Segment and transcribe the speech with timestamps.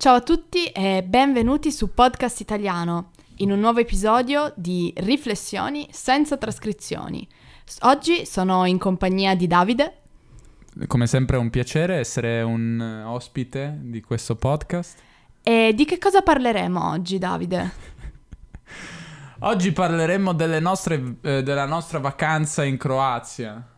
[0.00, 6.36] Ciao a tutti e benvenuti su Podcast Italiano, in un nuovo episodio di Riflessioni senza
[6.36, 7.26] trascrizioni.
[7.80, 9.96] Oggi sono in compagnia di Davide.
[10.86, 15.00] Come sempre è un piacere essere un eh, ospite di questo podcast.
[15.42, 17.72] E di che cosa parleremo oggi, Davide?
[19.40, 23.68] Oggi parleremo delle nostre, eh, della nostra vacanza in Croazia.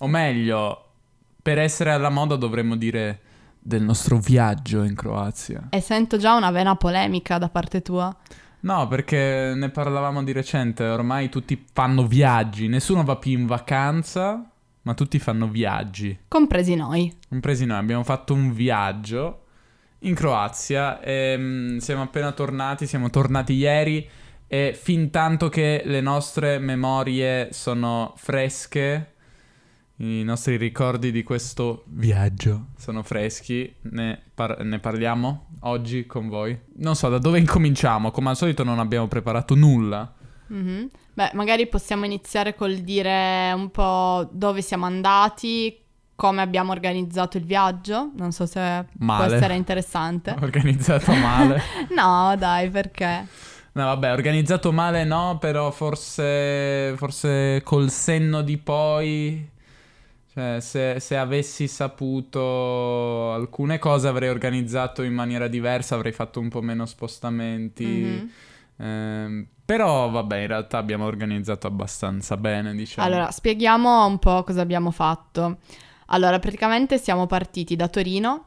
[0.00, 0.84] O meglio,
[1.40, 3.20] per essere alla moda dovremmo dire
[3.68, 5.66] del nostro viaggio in Croazia.
[5.68, 8.16] E sento già una vena polemica da parte tua.
[8.60, 14.50] No, perché ne parlavamo di recente, ormai tutti fanno viaggi, nessuno va più in vacanza,
[14.82, 16.18] ma tutti fanno viaggi.
[16.26, 17.14] Compresi noi.
[17.28, 19.42] Compresi noi, abbiamo fatto un viaggio
[20.00, 24.08] in Croazia e mm, siamo appena tornati, siamo tornati ieri
[24.46, 29.12] e fin tanto che le nostre memorie sono fresche,
[30.00, 36.56] i nostri ricordi di questo viaggio sono freschi, ne, par- ne parliamo oggi con voi.
[36.76, 40.12] Non so da dove incominciamo, come al solito non abbiamo preparato nulla.
[40.48, 40.88] Mhm.
[41.14, 45.76] Beh, magari possiamo iniziare col dire un po' dove siamo andati,
[46.14, 48.12] come abbiamo organizzato il viaggio.
[48.16, 48.60] Non so se
[48.98, 49.26] Male.
[49.26, 50.34] può essere interessante.
[50.40, 51.60] Organizzato male.
[51.94, 53.26] No, dai, perché?
[53.72, 59.48] No, vabbè, organizzato male no, però forse, forse col senno di poi,
[60.38, 66.48] cioè se, se avessi saputo alcune cose avrei organizzato in maniera diversa, avrei fatto un
[66.48, 67.84] po' meno spostamenti.
[67.84, 68.30] Mhm.
[68.76, 73.04] Ehm, però vabbè, in realtà abbiamo organizzato abbastanza bene, diciamo.
[73.04, 75.58] Allora, spieghiamo un po' cosa abbiamo fatto.
[76.06, 78.44] Allora, praticamente siamo partiti da Torino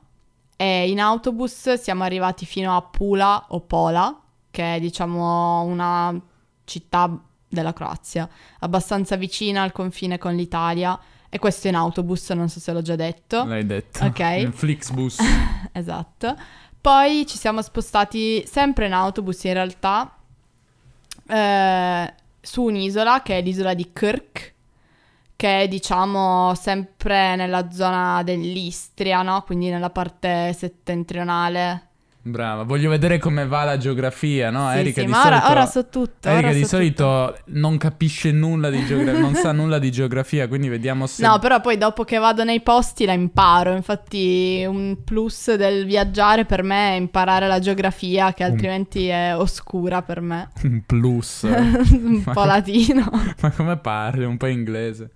[0.55, 4.17] e in autobus siamo arrivati fino a Pula o Pola,
[4.49, 6.17] che è diciamo una
[6.63, 7.19] città
[7.49, 10.97] della Croazia, abbastanza vicina al confine con l'Italia.
[11.33, 13.45] E questo in autobus, non so se l'ho già detto.
[13.45, 14.03] L'hai detto.
[14.03, 14.19] Ok.
[14.37, 15.17] In Flixbus.
[15.71, 16.35] Esatto.
[16.81, 20.13] Poi ci siamo spostati sempre in autobus in realtà
[21.27, 24.53] eh, su un'isola che è l'isola di Kirk,
[25.37, 29.41] che è diciamo sempre nella zona dell'Istria, no?
[29.43, 31.90] Quindi nella parte settentrionale.
[32.23, 34.69] Brava, voglio vedere come va la geografia, no?
[34.69, 35.49] Sì, Erika sì, di ma solito...
[35.49, 36.29] ora so tutto.
[36.29, 40.69] Erika di so solito non capisce nulla di geografia, non sa nulla di geografia, quindi
[40.69, 41.25] vediamo se...
[41.25, 43.73] No, però poi dopo che vado nei posti la imparo.
[43.73, 49.35] Infatti, un plus del viaggiare per me è imparare la geografia, che Un- altrimenti è
[49.35, 50.49] oscura per me.
[50.61, 51.41] Un plus.
[51.49, 53.09] un po' latino.
[53.41, 54.25] Ma come parli?
[54.25, 55.09] Un po' inglese.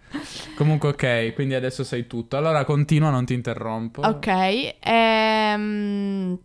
[0.55, 2.35] Comunque ok, quindi adesso sai tutto.
[2.35, 4.01] Allora continua, non ti interrompo.
[4.01, 6.39] Ok, ehm,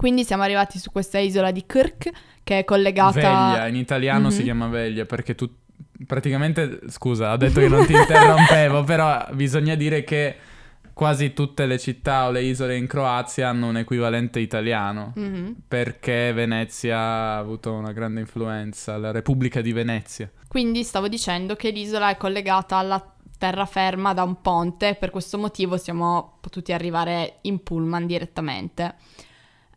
[0.00, 2.10] quindi siamo arrivati su questa isola di Kirk
[2.42, 3.12] che è collegata...
[3.20, 4.44] Veglia, in italiano si Mhm.
[4.44, 5.46] chiama Veglia perché tu...
[6.06, 10.36] Praticamente, scusa, ho detto che non ti interrompevo, però bisogna dire che
[10.94, 15.12] quasi tutte le città o le isole in Croazia hanno un equivalente italiano.
[15.16, 15.56] Mhm.
[15.68, 20.30] Perché Venezia ha avuto una grande influenza, la Repubblica di Venezia.
[20.48, 23.04] Quindi stavo dicendo che l'isola è collegata alla
[23.36, 28.94] terraferma da un ponte, per questo motivo siamo potuti arrivare in pullman direttamente.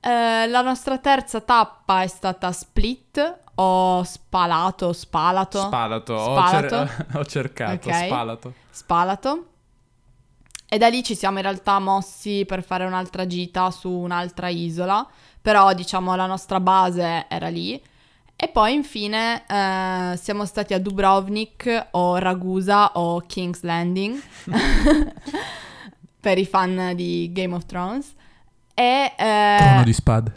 [0.05, 5.59] Eh, la nostra terza tappa è stata Split o Spalato, Spalato.
[5.61, 6.91] Spalato, Ho, cer- Spalato.
[7.19, 8.05] ho cercato, Ok.
[8.05, 8.53] Spalato.
[8.69, 9.47] Spalato.
[10.67, 15.07] E da lì ci siamo in realtà mossi per fare un'altra gita su un'altra isola,
[15.41, 17.81] però diciamo la nostra base era lì.
[18.35, 24.19] E poi infine eh, siamo stati a Dubrovnik o Ragusa o King's Landing
[26.19, 28.13] per i fan di Game of Thrones.
[28.73, 30.31] E, eh, Trono di spade.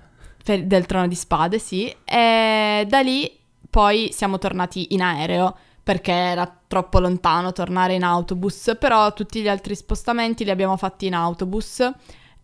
[0.45, 1.95] per- del Trono di Spade, sì.
[2.05, 3.31] E da lì
[3.69, 9.49] poi siamo tornati in aereo perché era troppo lontano tornare in autobus, però tutti gli
[9.49, 11.89] altri spostamenti li abbiamo fatti in autobus.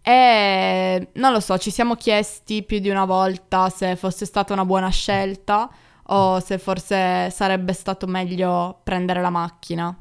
[0.05, 4.65] E non lo so, ci siamo chiesti più di una volta se fosse stata una
[4.65, 5.71] buona scelta
[6.07, 9.97] o se forse sarebbe stato meglio prendere la macchina.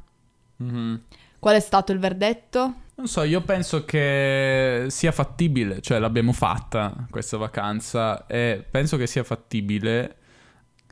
[0.57, 1.01] Mhm.
[1.39, 2.73] Qual è stato il verdetto?
[2.95, 9.07] Non so, io penso che sia fattibile, cioè l'abbiamo fatta questa vacanza e penso che
[9.07, 10.17] sia fattibile.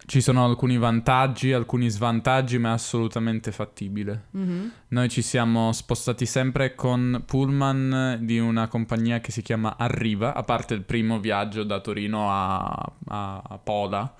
[0.06, 4.28] Ci sono alcuni vantaggi, alcuni svantaggi, ma è assolutamente fattibile.
[4.32, 4.72] Mhm.
[4.88, 10.42] Noi ci siamo spostati sempre con Pullman di una compagnia che si chiama Arriva, a
[10.42, 14.16] parte il primo viaggio da Torino a, a- a Pola.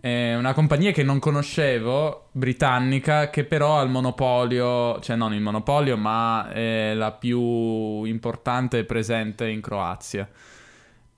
[0.00, 5.40] È una compagnia che non conoscevo, britannica, che però ha il monopolio, cioè non il
[5.40, 10.28] monopolio, ma è la più importante presente in Croazia.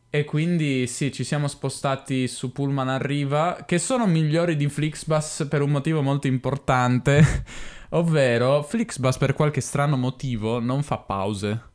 [0.09, 5.63] E quindi sì, ci siamo spostati su Pullman Arriva, che sono migliori di Flixbus per
[5.63, 7.45] un motivo molto importante,
[7.91, 11.69] ovvero Flixbus per qualche strano motivo non fa pause.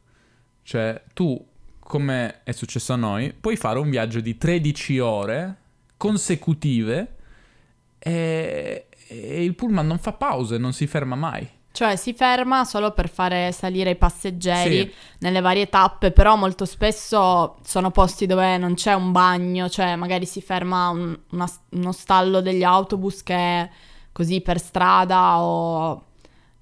[0.64, 5.58] Cioè, tu come è successo a noi, puoi fare un viaggio di 13 ore
[6.06, 7.16] consecutive
[8.00, 11.48] e, e il pullman non fa pause, non si ferma mai.
[11.72, 14.94] Cioè si ferma solo per fare salire i passeggeri Sì.
[15.20, 20.26] nelle varie tappe, però molto spesso sono posti dove non c'è un bagno, cioè magari
[20.26, 23.70] si ferma un- una- uno stallo degli autobus che è
[24.14, 26.04] così per strada o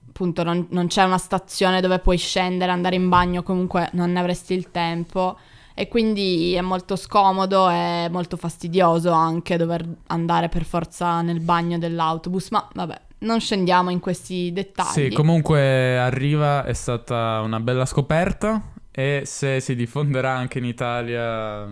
[0.09, 4.19] appunto non, non c'è una stazione dove puoi scendere, andare in bagno, comunque non ne
[4.19, 5.37] avresti il tempo
[5.73, 11.77] e quindi è molto scomodo e molto fastidioso anche dover andare per forza nel bagno
[11.77, 14.87] dell'autobus, ma vabbè, non scendiamo in questi dettagli.
[14.87, 18.61] Sì, comunque arriva, è stata una bella scoperta
[18.91, 21.65] e se si diffonderà anche in Italia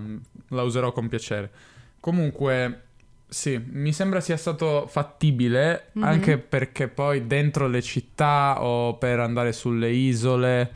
[0.50, 1.52] la userò con piacere.
[2.00, 2.82] Comunque,
[3.28, 6.04] sì, mi sembra sia stato fattibile Mhm.
[6.04, 10.72] anche perché poi dentro le città o per andare sulle isole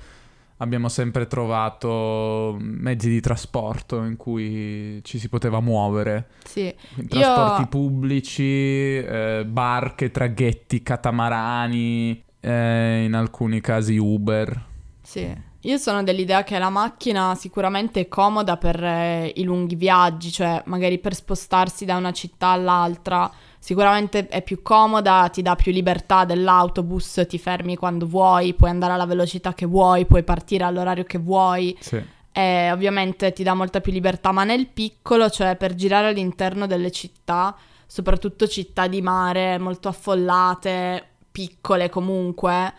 [0.66, 6.30] abbiamo sempre trovato mezzi di trasporto in cui ci si poteva muovere.
[6.44, 6.74] Sì.
[7.08, 14.74] Trasporti pubblici, eh, barche, traghetti, catamarani, eh, in alcuni casi Uber.
[15.02, 20.32] Sì, io sono dell'idea che la macchina sicuramente è comoda per eh, i lunghi viaggi,
[20.32, 23.32] cioè magari per spostarsi da una città all'altra,
[23.66, 28.94] sicuramente è più comoda, ti dà più libertà dell'autobus, ti fermi quando vuoi, puoi andare
[28.94, 32.00] alla velocità che vuoi, puoi partire all'orario che vuoi Sì.
[32.32, 36.92] e ovviamente ti dà molta più libertà, ma nel piccolo, cioè per girare all'interno delle
[36.92, 37.56] città,
[37.88, 42.72] soprattutto città di mare molto affollate, piccole comunque,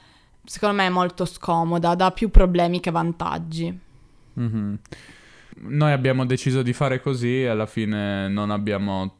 [0.45, 3.77] secondo me è molto scomoda, dà più problemi che vantaggi.
[4.35, 4.79] Mhm.
[5.59, 9.17] Noi abbiamo deciso di fare così e alla fine non abbiamo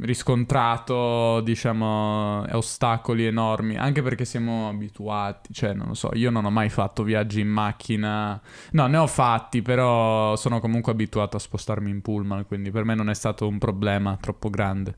[0.00, 6.50] riscontrato, diciamo, ostacoli enormi, anche perché siamo abituati, cioè, non lo so, io non ho
[6.50, 8.40] mai fatto viaggi in macchina,
[8.72, 12.94] no, ne ho fatti, però sono comunque abituato a spostarmi in pullman, quindi per me
[12.94, 14.94] non è stato un problema troppo grande.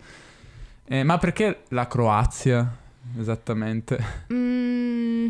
[0.85, 2.77] Eh, ma perché la Croazia,
[3.19, 4.27] esattamente?
[4.33, 5.29] Mm,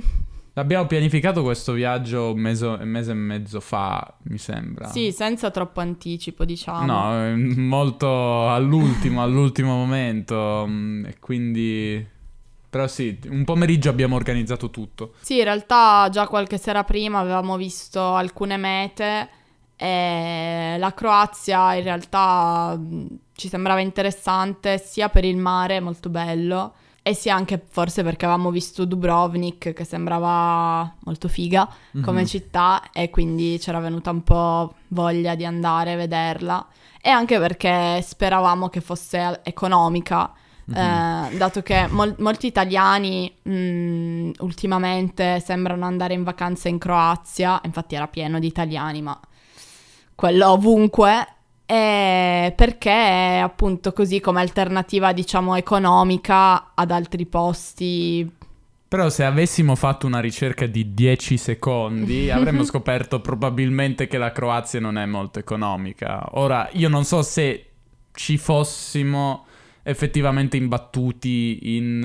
[0.58, 4.88] Abbiamo pianificato questo viaggio un mese, mese e mezzo fa, mi sembra.
[4.88, 6.84] sì, senza troppo anticipo, diciamo.
[6.84, 10.64] No, eh, molto all'ultimo, all'ultimo momento.
[10.66, 12.06] mm, E quindi...
[12.70, 15.14] Però sì, un pomeriggio abbiamo organizzato tutto.
[15.20, 19.28] Sì, in realtà già qualche sera prima avevamo visto alcune mete
[19.74, 26.74] e la Croazia in realtà mh, ci sembrava interessante sia per il mare, molto bello,
[27.08, 31.66] e sia anche forse perché avevamo visto Dubrovnik che sembrava molto figa
[32.02, 32.26] come Mhm.
[32.26, 36.66] città e quindi c'era venuta un po' voglia di andare a vederla
[37.00, 40.30] e anche perché speravamo che fosse economica.
[40.66, 40.76] Mhm.
[40.76, 47.94] Eh, dato che mol- molti italiani mh, ultimamente sembrano andare in vacanza in Croazia, infatti
[47.94, 49.18] era pieno di italiani, ma
[50.14, 51.26] quello ovunque,
[51.70, 58.26] e perché è appunto così come alternativa, diciamo, economica ad altri posti.
[58.88, 64.80] Però se avessimo fatto una ricerca di 10 secondi avremmo scoperto probabilmente che la Croazia
[64.80, 66.26] non è molto economica.
[66.38, 67.66] Ora, io non so se
[68.12, 69.44] ci fossimo
[69.82, 72.02] effettivamente imbattuti in,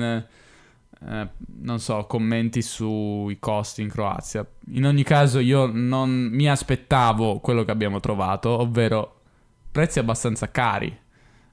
[1.08, 1.28] eh,
[1.62, 4.46] non so, commenti sui costi in Croazia.
[4.72, 9.20] In ogni caso io non mi aspettavo quello che abbiamo trovato, ovvero
[9.74, 10.96] prezzi abbastanza cari.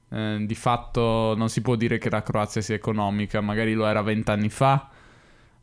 [0.08, 4.00] Eh, di fatto non si può dire che la Croazia sia economica, magari lo era
[4.00, 4.88] vent'anni fa,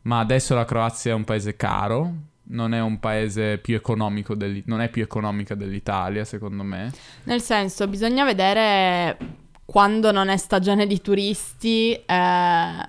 [0.02, 2.12] ma adesso la Croazia è un paese caro,
[2.48, 6.92] non è un paese più economico, dell'I- non è più economica dell'Italia, secondo me.
[7.24, 9.16] Nel senso, bisogna vedere
[9.64, 12.88] quando non è stagione di turisti eh,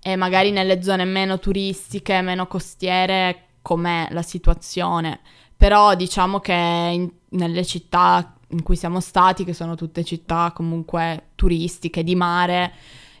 [0.00, 5.18] e magari nelle zone meno turistiche, meno costiere, com'è la situazione.
[5.56, 11.28] Però diciamo che in- nelle città in cui siamo stati, che sono tutte città comunque
[11.34, 12.72] turistiche, di mare,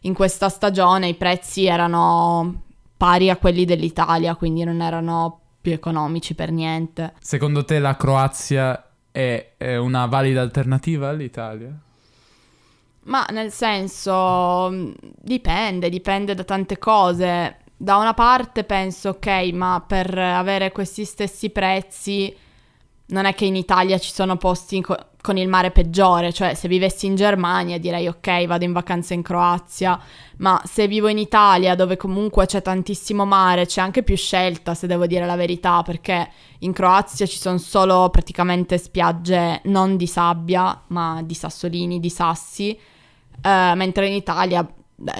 [0.02, 2.62] in questa stagione i prezzi erano
[2.96, 7.14] pari a quelli dell'Italia, quindi non erano più economici per niente.
[7.20, 11.76] Secondo te la Croazia è, è una valida alternativa all'Italia?
[13.04, 17.58] Ma nel senso, dipende, dipende da tante cose.
[17.76, 22.36] Da una parte penso, ok, ma per avere questi stessi prezzi
[23.06, 24.96] non è che in Italia ci sono posti co-
[25.28, 29.20] con il mare peggiore, cioè se vivessi in Germania direi ok, vado in vacanza in
[29.20, 30.00] Croazia,
[30.38, 34.86] ma se vivo in Italia dove comunque c'è tantissimo mare, c'è anche più scelta, se
[34.86, 36.30] devo dire la verità, perché
[36.60, 42.70] in Croazia ci sono solo praticamente spiagge non di sabbia, ma di sassolini, di sassi,
[42.70, 44.66] eh, mentre in Italia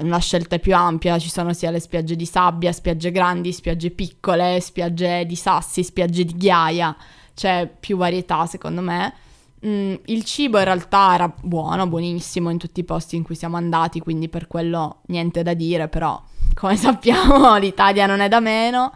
[0.05, 3.91] la scelta è più ampia, ci sono sia le spiagge di sabbia, spiagge grandi, spiagge
[3.91, 6.97] piccole, spiagge di sassi, spiagge di ghiaia.
[7.35, 9.27] c'è più varietà secondo me.
[9.67, 13.57] Mm, il cibo in realtà era buono, buonissimo in tutti i posti in cui siamo
[13.57, 16.21] andati, quindi per quello niente da dire, però
[16.55, 18.93] come sappiamo l'Italia non è da meno.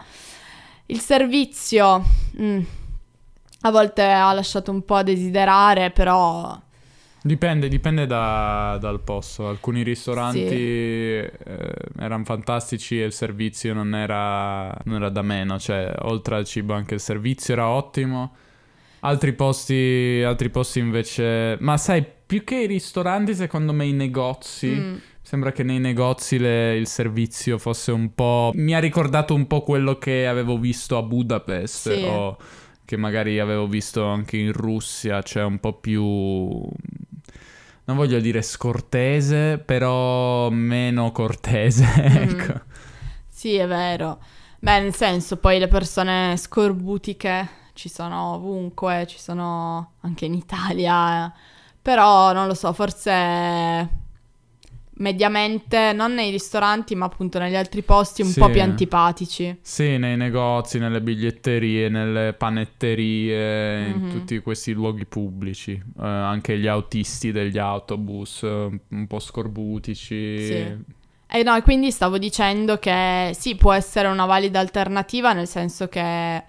[0.87, 2.04] Il servizio
[2.40, 2.61] mm,
[3.62, 6.59] a volte ha lasciato un po' a desiderare, però...
[7.25, 9.47] Dipende, dipende da- dal posto.
[9.49, 10.54] Alcuni ristoranti Sì.
[10.54, 11.31] eh,
[12.00, 15.57] erano fantastici e il servizio non era, non era da meno.
[15.61, 18.33] Cioè, oltre al cibo anche il servizio era ottimo.
[19.04, 21.56] Altri posti, altri posti invece...
[21.61, 24.68] Ma sai, più che i ristoranti, secondo me i negozi...
[24.68, 28.50] mm, Sembra che nei negozi le- il servizio fosse un po'...
[28.54, 32.02] Mi ha ricordato un po' quello che avevo visto a Budapest Sì.
[32.04, 32.37] o
[32.85, 36.02] che magari avevo visto anche in Russia, cioè un po' più...
[37.85, 42.61] Non voglio dire scortese, però meno cortese, ecco.
[43.28, 44.21] sì, è vero.
[44.61, 51.33] Beh, nel senso, poi le persone scorbutiche ci sono ovunque, ci sono anche in Italia,
[51.81, 54.00] però non lo so, forse
[54.95, 58.38] mediamente, non nei ristoranti, ma appunto negli altri posti un Sì.
[58.38, 59.59] po' più antipatici.
[59.62, 64.11] Sì, nei negozi, nelle biglietterie, nelle panetterie, in Mhm.
[64.11, 65.73] tutti questi luoghi pubblici.
[65.73, 70.38] Eh, anche gli autisti degli autobus, eh, un po' scorbutici.
[70.38, 71.00] Sì.
[71.35, 76.45] E no, quindi stavo dicendo che sì, può essere una valida alternativa, nel senso che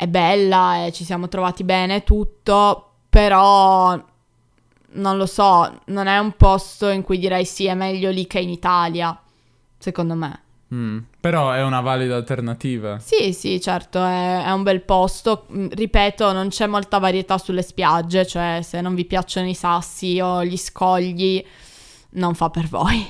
[0.00, 4.02] è bella e ci siamo trovati bene e tutto, però
[4.92, 8.38] non lo so, non è un posto in cui direi sì, è meglio lì che
[8.38, 9.14] in Italia,
[9.76, 10.40] secondo me.
[10.72, 12.98] Mm, Però è una valida alternativa.
[12.98, 15.46] Sì, sì, certo, è, è un bel posto.
[15.52, 20.18] Mm, Ripeto, non c'è molta varietà sulle spiagge, cioè se non vi piacciono i sassi
[20.18, 21.44] o gli scogli,
[22.12, 23.04] non fa per voi.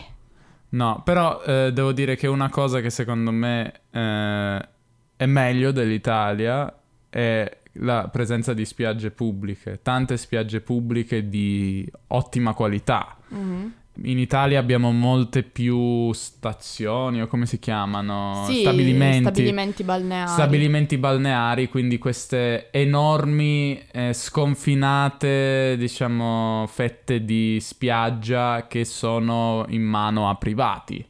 [0.71, 4.69] No, però eh, devo dire che una cosa che secondo me eh,
[5.15, 6.75] è meglio dell'Italia
[7.11, 13.17] è la presenza di spiagge pubbliche, tante spiagge pubbliche di ottima qualità.
[13.29, 13.75] Mhm.
[14.03, 18.45] In Italia abbiamo molte più stazioni o come si chiamano?
[18.47, 19.21] Sì, stabilimenti.
[19.25, 20.31] stabilimenti balneari.
[20.31, 30.31] Stabilimenti balneari, quindi queste enormi, eh, sconfinate, diciamo, fette di spiaggia che sono in mano
[30.31, 31.07] a privati.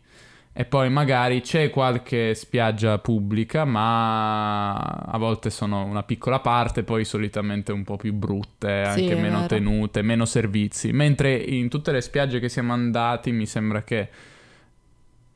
[0.60, 7.06] E poi magari c'è qualche spiaggia pubblica, ma a volte sono una piccola parte, poi
[7.06, 10.92] solitamente un po' più brutte, Sì, anche è meno tenute, meno servizi.
[10.92, 14.10] Mentre in tutte le spiagge che siamo andati mi sembra che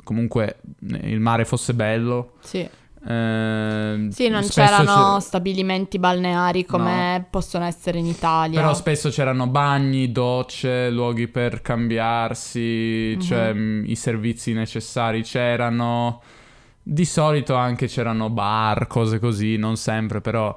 [0.02, 2.34] comunque il mare fosse bello.
[2.40, 2.68] Sì.
[3.06, 8.60] Ehm, Sì, non c'erano c'è- stabilimenti balneari come possono essere in Italia.
[8.60, 13.20] Però spesso c'erano bagni, docce, luoghi per cambiarsi, Mhm.
[13.20, 16.22] cioè mh, i servizi necessari c'erano.
[16.86, 20.54] Di solito anche c'erano bar, cose così, non sempre, però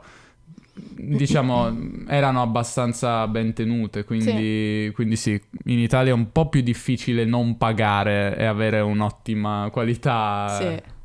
[0.74, 1.76] diciamo
[2.08, 7.58] erano abbastanza ben tenute, quindi quindi sì, in Italia è un po' più difficile non
[7.58, 10.58] pagare e avere un'ottima qualità.
[10.60, 10.96] Sì.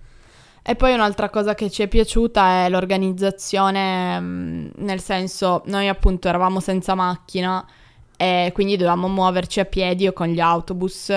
[0.64, 6.28] E poi un'altra cosa che ci è piaciuta è l'organizzazione, mh, nel senso, noi appunto
[6.28, 7.64] eravamo senza macchina
[8.16, 11.10] e quindi dovevamo muoverci a piedi o con gli autobus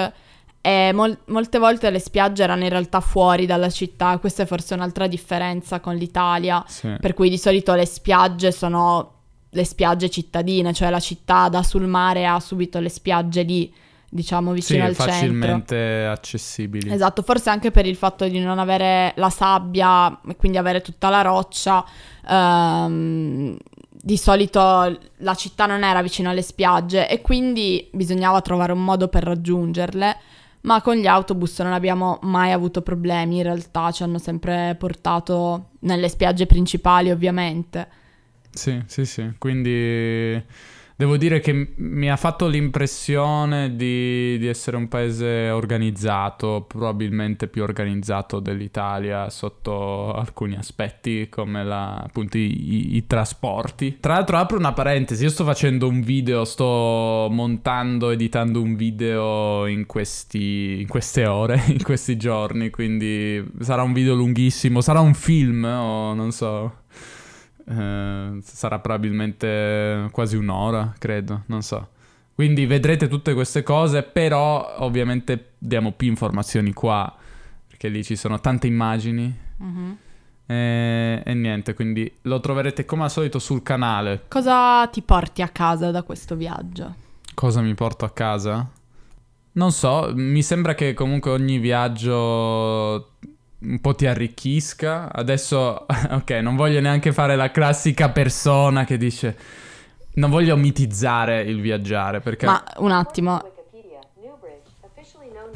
[0.62, 4.74] e mol- molte volte le spiagge erano in realtà fuori dalla città, questa è forse
[4.74, 6.96] un'altra differenza con l'Italia, Sì.
[7.00, 9.12] per cui di solito le spiagge sono
[9.52, 13.72] le spiagge cittadine, cioè la città dà sul mare ha subito le spiagge lì,
[14.16, 15.12] diciamo Sì, vicino al centro.
[15.12, 16.90] facilmente accessibili.
[16.92, 21.10] Esatto, forse anche per il fatto di non avere la sabbia e quindi avere tutta
[21.10, 21.84] la roccia.
[22.28, 23.58] ehm,
[24.06, 29.08] di solito la città non era vicino alle spiagge e quindi bisognava trovare un modo
[29.08, 30.18] per raggiungerle.
[30.62, 35.70] Ma con gli autobus non abbiamo mai avuto problemi, in realtà ci hanno sempre portato
[35.82, 37.88] nelle spiagge principali, ovviamente.
[38.52, 39.34] Sì, sì, sì.
[39.38, 40.44] Quindi
[40.96, 47.64] devo dire che mi ha fatto l'impressione di, di essere un paese organizzato, probabilmente più
[47.64, 53.98] organizzato dell'Italia sotto alcuni aspetti, come la- appunto i, i- i trasporti.
[54.00, 59.66] Tra l'altro, apro una parentesi: io sto facendo un video, sto montando, editando un video
[59.68, 62.70] in, questi, in queste ore, in questi giorni.
[62.70, 66.84] Quindi sarà un video lunghissimo, sarà un film o non so.
[67.68, 71.90] Eh, sarà probabilmente quasi un'ora, credo, non so.
[72.36, 77.14] Quindi vedrete tutte queste cose, però ovviamente diamo più informazioni qua,
[77.68, 79.34] perché lì ci sono tante immagini.
[79.58, 79.98] Mhm.
[80.48, 84.26] E, e niente, quindi lo troverete come al solito sul canale.
[84.28, 86.94] Cosa ti porti a casa da questo viaggio?
[87.34, 88.70] Cosa mi porto a casa?
[89.54, 93.14] Non so, mi sembra che comunque ogni viaggio
[93.66, 95.12] un po' ti arricchisca.
[95.12, 99.38] Adesso, ok, non voglio neanche fare la classica persona che dice
[100.16, 102.46] non voglio mitizzare il viaggiare perché...
[102.46, 103.42] Ma un attimo.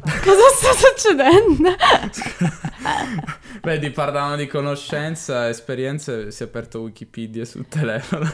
[0.00, 1.74] Cosa sta succedendo?
[3.62, 8.30] Vedi, parlano di conoscenza, esperienze, si è aperto Wikipedia sul telefono.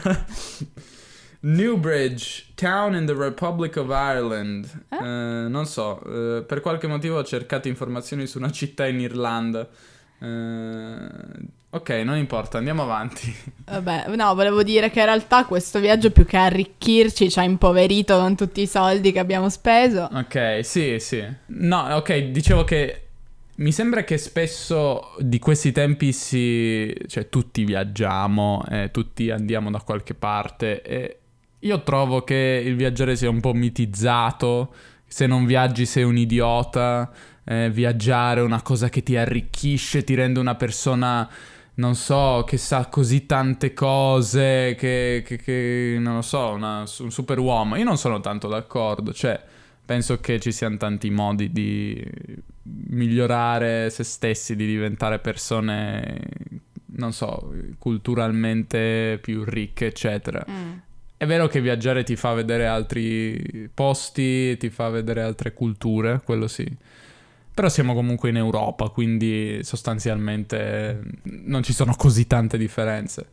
[1.47, 4.65] Newbridge, town in the Republic of Ireland.
[4.89, 4.97] Eh?
[4.97, 9.65] Eh, non so, eh, per qualche motivo ho cercato informazioni su una città in Irlanda.
[10.19, 11.07] Eh,
[11.69, 13.33] ok, non importa, andiamo avanti.
[13.63, 18.17] Vabbè, no, volevo dire che in realtà questo viaggio più che arricchirci ci ha impoverito
[18.17, 20.09] con tutti i soldi che abbiamo speso.
[20.11, 21.25] Ok, sì, sì.
[21.45, 23.03] No, ok, dicevo che
[23.55, 26.93] mi sembra che spesso di questi tempi si...
[27.07, 31.19] cioè tutti viaggiamo, eh, tutti andiamo da qualche parte e
[31.59, 34.73] io trovo che il viaggiare sia un po' mitizzato,
[35.05, 37.11] se non viaggi sei un idiota,
[37.43, 41.27] eh, viaggiare è una cosa che ti arricchisce, ti rende una persona,
[41.75, 47.11] non so, che sa così tante cose, che, che, che non lo so, una, un
[47.11, 47.75] super uomo.
[47.75, 49.41] Io non sono tanto d'accordo, cioè
[49.85, 52.05] penso che ci siano tanti modi di
[52.89, 56.19] migliorare se stessi, di diventare persone,
[56.97, 60.45] non so, culturalmente più ricche, eccetera.
[60.49, 60.73] Mm.
[61.17, 66.47] È vero che viaggiare ti fa vedere altri posti, ti fa vedere altre culture, quello
[66.47, 66.65] sì.
[67.55, 73.29] Però siamo comunque in Europa, quindi sostanzialmente non ci sono così tante differenze.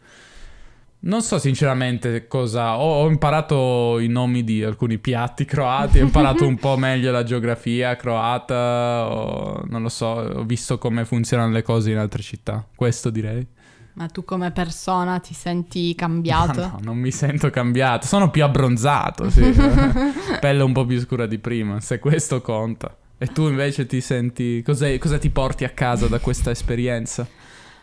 [1.00, 2.78] Non so sinceramente cosa...
[2.78, 7.22] Ho, ho, imparato i nomi di alcuni piatti croati, ho imparato un po' meglio la
[7.22, 12.66] geografia croata, o, non lo so, ho visto come funzionano le cose in altre città.
[12.74, 13.46] Questo direi.
[13.94, 16.60] Ma tu come persona ti senti cambiato?
[16.60, 19.42] No, no non mi sento cambiato, sono più abbronzato, sì.
[20.40, 22.96] Pelle un po' più scura di prima, se questo conta.
[23.16, 24.62] E tu invece ti senti...
[24.62, 27.26] Cos'è, cosa ti porti a casa da questa esperienza?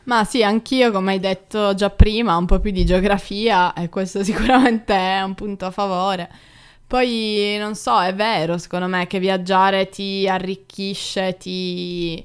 [0.03, 4.21] Ma sì, anch'io, come hai detto già prima, un po' più di geografia e questo
[4.25, 6.29] sicuramente è un punto a favore.
[6.85, 12.21] Poi, non so, è vero, secondo me, che viaggiare ti arricchisce, ti...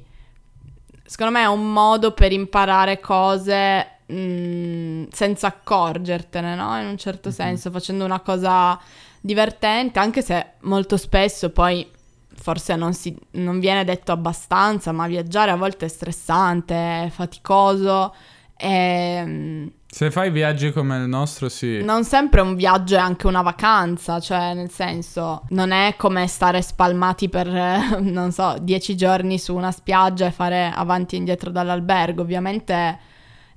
[1.06, 6.78] Secondo me è un modo per imparare cose mh, mm, senza accorgertene, no?
[6.80, 7.38] In un certo mm-hmm.
[7.38, 8.78] senso, facendo una cosa
[9.20, 11.90] divertente, anche se molto spesso poi
[12.38, 18.14] forse non, si, non viene detto abbastanza, ma viaggiare a volte è stressante, è faticoso.
[18.56, 21.82] E, Se fai viaggi come il nostro, sì.
[21.82, 26.60] Non sempre un viaggio è anche una vacanza, cioè nel senso, non è come stare
[26.60, 27.48] spalmati per,
[28.02, 32.20] non so, dieci giorni su una spiaggia e fare avanti e indietro dall'albergo.
[32.20, 32.98] Ovviamente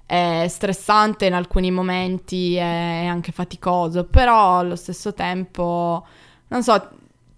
[0.05, 6.07] è stressante in alcuni momenti, è anche faticoso, però allo stesso tempo,
[6.47, 6.89] non so,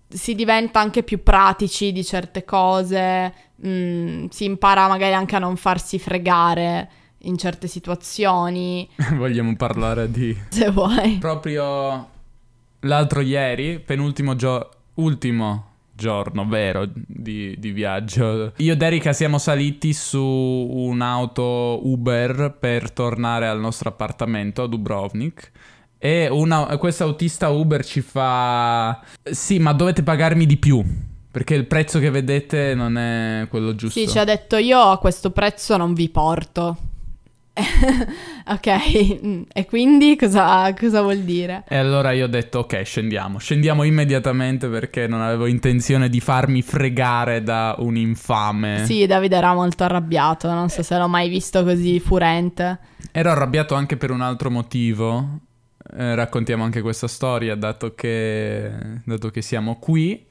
[0.10, 3.34] si diventa anche più pratici di certe cose,
[3.66, 8.88] mm, si impara magari anche a non farsi fregare in certe situazioni.
[9.16, 10.36] Vogliamo parlare di...
[10.50, 11.18] Se vuoi.
[11.20, 12.10] Proprio
[12.82, 14.70] l'altro ieri, penultimo giorno...
[14.96, 18.54] Ultimo giorno vero di, di, viaggio.
[18.58, 25.52] Io ed Erika siamo saliti su un'auto Uber per tornare al nostro appartamento a Dubrovnik.
[25.98, 29.00] E una, questo autista Uber ci fa...
[29.24, 30.84] Sì, ma dovete pagarmi di più.
[31.32, 34.00] Perché il prezzo che vedete non è quello giusto.
[34.00, 36.78] Sì, ci ha detto io a questo prezzo non vi porto.
[37.54, 38.68] Ok,
[39.52, 41.64] e quindi cosa, cosa, vuol dire?
[41.68, 46.62] E allora io ho detto ok, scendiamo, scendiamo immediatamente perché non avevo intenzione di farmi
[46.62, 48.86] fregare da un infame.
[48.86, 52.80] Sì, Davide era molto arrabbiato, non so se l'ho mai visto così furente.
[53.12, 55.40] Ero arrabbiato anche per un altro motivo,
[55.98, 58.72] eh, raccontiamo anche questa storia dato che,
[59.04, 60.26] dato che siamo qui.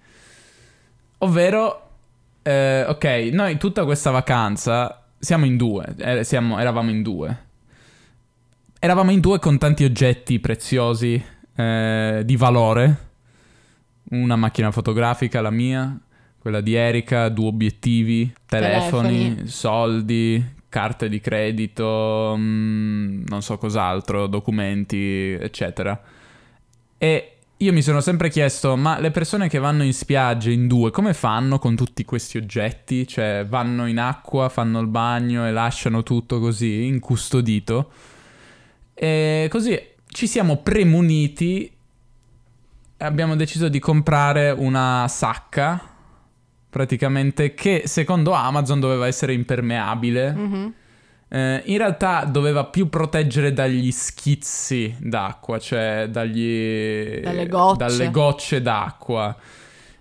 [1.18, 1.90] Ovvero,
[2.42, 7.48] eh, ok, noi tutta questa vacanza siamo in due, eh, siamo, eravamo in due.
[8.78, 11.22] Eravamo in due con tanti oggetti preziosi
[11.54, 13.08] eh, di valore.
[14.10, 15.96] Una macchina fotografica, la mia,
[16.38, 19.46] quella di Erika, due obiettivi, telefoni, telefoni.
[19.46, 26.00] soldi, carte di credito, mh, mm, non so cos'altro, documenti, eccetera.
[26.96, 30.90] E io mi sono sempre chiesto, ma le persone che vanno in spiaggia in due,
[30.90, 33.06] come fanno con tutti questi oggetti?
[33.06, 37.90] Cioè, vanno in acqua, fanno il bagno e lasciano tutto così, incustodito.
[38.94, 41.72] E così ci siamo premuniti
[43.00, 45.80] abbiamo deciso di comprare una sacca
[46.68, 50.32] praticamente che secondo Amazon doveva essere impermeabile.
[50.32, 50.66] Mm-hmm.
[51.32, 57.20] Eh, in realtà doveva più proteggere dagli schizzi d'acqua, cioè dagli...
[57.20, 57.76] dalle, gocce.
[57.76, 59.36] dalle gocce d'acqua.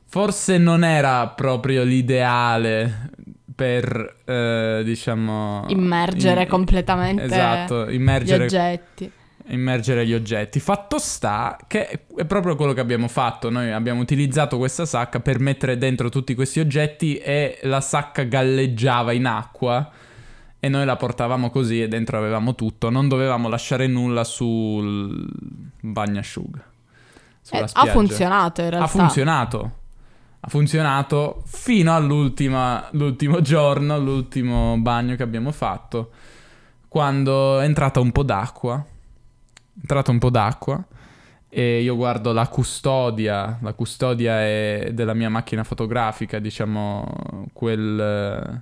[0.07, 3.11] Forse non era proprio l'ideale
[3.53, 5.65] per, eh, diciamo...
[5.67, 9.11] Immergere in- completamente Esatto, gli immergere oggetti.
[9.49, 10.59] immergere gli oggetti.
[10.59, 13.51] Fatto sta che è proprio quello che abbiamo fatto.
[13.51, 19.11] Noi abbiamo utilizzato questa sacca per mettere dentro tutti questi oggetti e la sacca galleggiava
[19.11, 19.91] in acqua
[20.59, 22.89] e noi la portavamo così e dentro avevamo tutto.
[22.89, 25.27] Non dovevamo lasciare nulla sul
[25.79, 26.63] bagnasciuga.
[27.51, 28.85] Eh, ha funzionato in realtà.
[28.85, 29.71] Ha funzionato.
[30.41, 36.11] Ha funzionato fino all'ultimo giorno, l'ultimo bagno che abbiamo fatto,
[36.87, 38.77] quando è entrata un po' d'acqua.
[38.77, 40.81] È entrata un po' d'acqua
[41.49, 47.05] e io guardo la custodia, la custodia è della mia macchina fotografica, diciamo
[47.51, 48.61] quel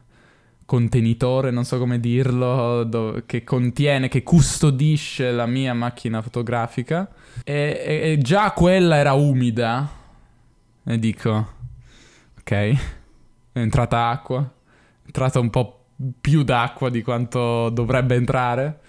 [0.67, 7.09] contenitore, non so come dirlo, do- che contiene, che custodisce la mia macchina fotografica
[7.45, 9.89] e, e- e già quella era umida
[10.83, 11.53] e dico,
[12.39, 12.77] ok, è
[13.53, 15.85] entrata acqua, è entrata un po'
[16.19, 18.79] più d'acqua di quanto dovrebbe entrare.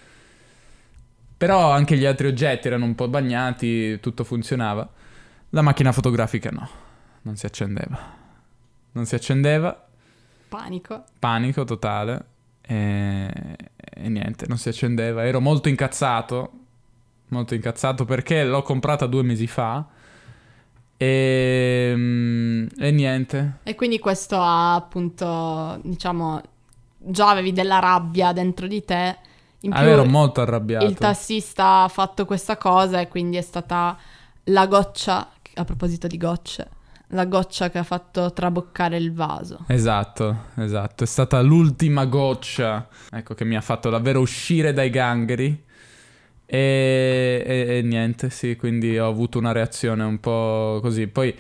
[1.37, 4.89] Però anche gli altri oggetti erano un po' bagnati, tutto funzionava.
[5.51, 6.69] La macchina fotografica no,
[7.23, 8.17] non si accendeva.
[8.91, 9.88] Non si accendeva,
[10.49, 11.05] Panico.
[11.19, 12.25] panico totale
[12.63, 13.31] e,
[13.95, 15.25] e niente, non si accendeva.
[15.25, 16.51] Ero molto incazzato,
[17.29, 19.87] molto incazzato perché l'ho comprata due mesi fa
[20.97, 23.59] e, mm, e niente.
[23.63, 26.41] E quindi questo ha appunto, diciamo,
[26.99, 29.17] già avevi della rabbia dentro di te.
[29.63, 30.85] In più Ah, ero molto arrabbiato.
[30.85, 33.97] il tassista ha fatto questa cosa e quindi è stata
[34.45, 36.69] la goccia, a proposito di gocce,
[37.09, 39.65] la goccia che ha fatto traboccare il vaso.
[39.67, 41.05] Esatto, esatto.
[41.05, 45.65] È stata l'ultima goccia, ecco, che mi ha fatto davvero uscire dai gangheri.
[46.51, 51.07] E, e- e niente, sì, quindi ho avuto una reazione un po' così.
[51.07, 51.35] Poi,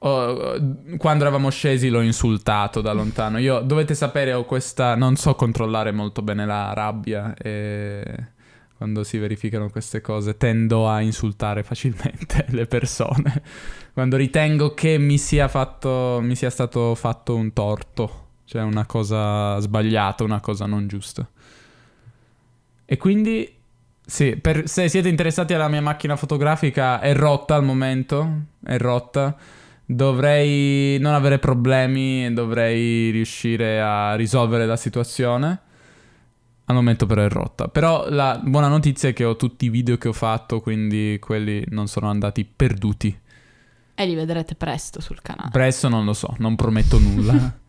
[0.00, 0.56] ho-
[0.96, 3.38] quando eravamo scesi, l'ho insultato da lontano.
[3.38, 4.94] Io, dovete sapere, ho questa...
[4.96, 8.38] Non so controllare molto bene la rabbia e...
[8.80, 13.42] Quando si verificano queste cose tendo a insultare facilmente le persone.
[13.92, 19.58] Quando ritengo che mi sia fatto, mi sia stato fatto un torto, cioè una cosa
[19.58, 21.28] sbagliata, una cosa non giusta.
[22.86, 23.54] E quindi,
[24.00, 29.36] sì, per- se siete interessati alla mia macchina fotografica, è rotta al momento, è rotta.
[29.84, 35.68] Dovrei non avere problemi, dovrei riuscire a risolvere la situazione.
[36.70, 37.66] Al momento però è rotta.
[37.66, 41.64] Però la buona notizia è che ho tutti i video che ho fatto, quindi quelli
[41.70, 43.18] non sono andati perduti.
[43.92, 45.50] E li vedrete presto sul canale.
[45.50, 47.58] Presto non lo so, non prometto nulla.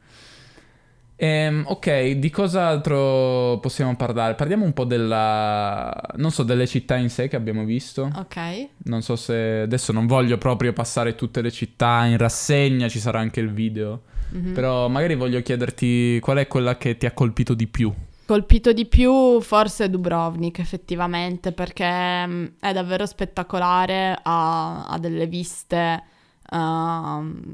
[1.23, 4.33] Ehm, ok, di cos'altro possiamo parlare?
[4.33, 5.95] Parliamo un po' della...
[6.15, 8.09] non so, delle città in sé che abbiamo visto.
[8.15, 8.69] Ok.
[8.85, 9.59] Non so se...
[9.59, 14.01] adesso non voglio proprio passare tutte le città in rassegna, ci sarà anche il video.
[14.29, 14.53] Mhm.
[14.53, 17.93] Però magari voglio chiederti qual è quella che ti ha colpito di più.
[18.31, 26.01] Colpito di più forse Dubrovnik effettivamente perché mm, è davvero spettacolare, ha, ha delle viste
[26.49, 27.53] ehm,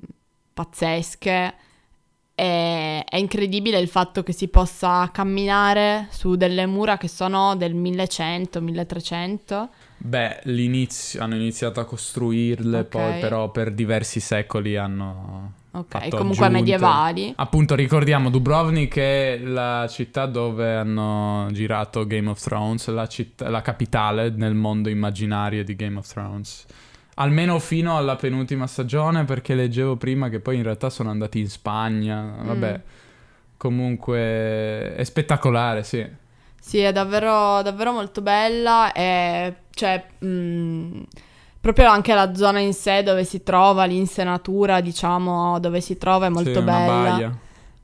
[0.54, 1.56] pazzesche
[2.36, 7.76] e è incredibile il fatto che si possa camminare su delle mura che sono del
[7.76, 9.68] 1100-1300.
[9.98, 10.42] Beh,
[11.18, 12.88] hanno iniziato a costruirle, Ok.
[12.88, 15.54] poi però per diversi secoli hanno...
[15.78, 16.50] Ok, comunque aggiunte.
[16.50, 17.34] medievali.
[17.36, 23.62] Appunto, ricordiamo Dubrovnik è la città dove hanno girato Game of Thrones, la, città- la
[23.62, 26.66] capitale nel mondo immaginario di Game of Thrones.
[27.16, 31.50] Almeno fino alla penultima stagione, perché leggevo prima che poi in realtà sono andati in
[31.50, 32.36] Spagna.
[32.42, 32.82] Vabbè,
[33.58, 36.06] comunque è spettacolare, sì.
[36.60, 41.02] Sì, è davvero, davvero molto bella e cioè, mh,
[41.74, 46.30] proprio anche la zona in sé dove si trova, l'insenatura, diciamo, dove si trova è
[46.30, 46.86] molto Sì, bella.
[47.12, 47.38] baia.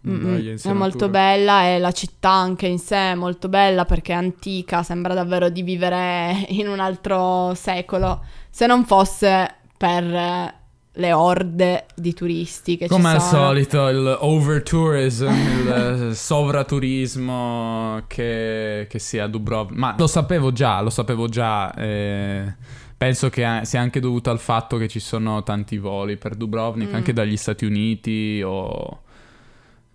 [0.05, 4.15] Baia è molto bella e la città anche in sé è molto bella perché è
[4.15, 10.61] antica, sembra davvero di vivere in un altro secolo, se non fosse per
[10.95, 13.45] le orde di turisti che Come ci al sono.
[13.47, 15.27] solito, il overtourism,
[15.59, 19.77] il eh, sovraturismo che, che sia a Dubrovnik.
[19.77, 21.73] Ma lo sapevo già, lo sapevo già.
[21.73, 22.55] eh,
[23.03, 26.95] penso che sia anche dovuto al fatto che ci sono tanti voli per Dubrovnik, Mm.
[26.95, 29.01] anche dagli Stati Uniti o...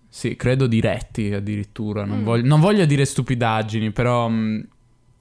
[0.07, 2.05] Sì, credo diretti addirittura.
[2.05, 2.23] Non, Mm.
[2.23, 4.27] voglio, non voglio dire stupidaggini, però...
[4.29, 4.67] mh,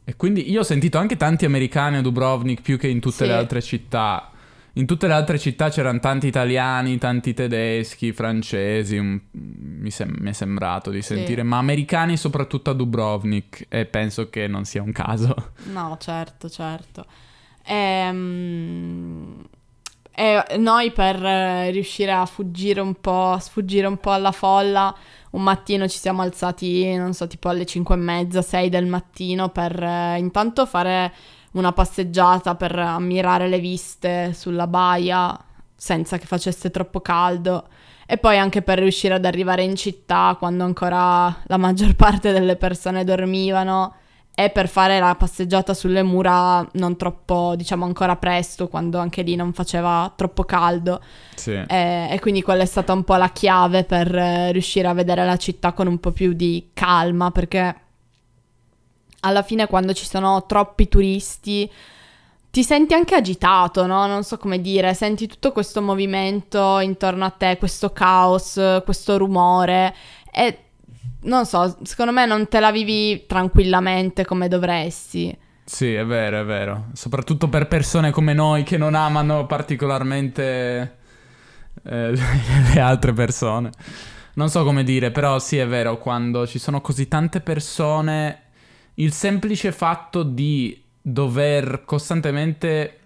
[0.05, 3.27] e quindi io ho sentito anche tanti americani a Dubrovnik più che in tutte Sì.
[3.27, 4.31] le altre città.
[4.75, 10.29] In tutte le altre città c'erano tanti italiani, tanti tedeschi, francesi, un- mi, sem- mi
[10.31, 11.15] è sembrato di Sì.
[11.15, 15.35] sentire, ma americani soprattutto a Dubrovnik e penso che non sia un caso.
[15.73, 17.05] No, certo, certo.
[17.69, 19.49] Ehm,
[20.21, 24.93] E, noi per eh, riuscire a fuggire un po', a sfuggire un po' alla folla,
[25.31, 29.51] un mattino ci siamo alzati, non so, tipo alle 5 e mezza, 6 del mattino
[29.51, 31.15] per eh, intanto fare
[31.53, 35.39] una passeggiata per ammirare le viste sulla baia
[35.77, 37.69] senza che facesse troppo caldo
[38.05, 42.57] e poi anche per riuscire ad arrivare in città quando ancora la maggior parte delle
[42.57, 43.95] persone dormivano
[44.39, 49.35] e per fare la passeggiata sulle mura non troppo, diciamo ancora presto, quando anche lì
[49.35, 51.03] non faceva troppo caldo.
[51.35, 51.55] Sì.
[51.55, 55.25] E, e quindi quella è stata un po' la chiave per eh, riuscire a vedere
[55.25, 57.81] la città con un po' più di calma, perché
[59.23, 61.69] alla fine quando ci sono troppi turisti
[62.49, 64.07] ti senti anche agitato, no?
[64.07, 68.53] Non so come dire, senti tutto questo movimento intorno a te, questo caos,
[68.85, 69.93] questo rumore
[70.31, 70.59] e
[71.23, 75.37] non so, secondo me non te la vivi tranquillamente come dovresti.
[75.65, 76.87] Sì, è vero, è vero.
[76.95, 80.97] Soprattutto per persone come noi che non amano particolarmente
[81.85, 82.13] eh,
[82.75, 83.71] le altre persone.
[84.35, 88.43] Non so come dire, però sì, è vero, quando ci sono così tante persone,
[88.95, 92.98] il semplice fatto di dover costantemente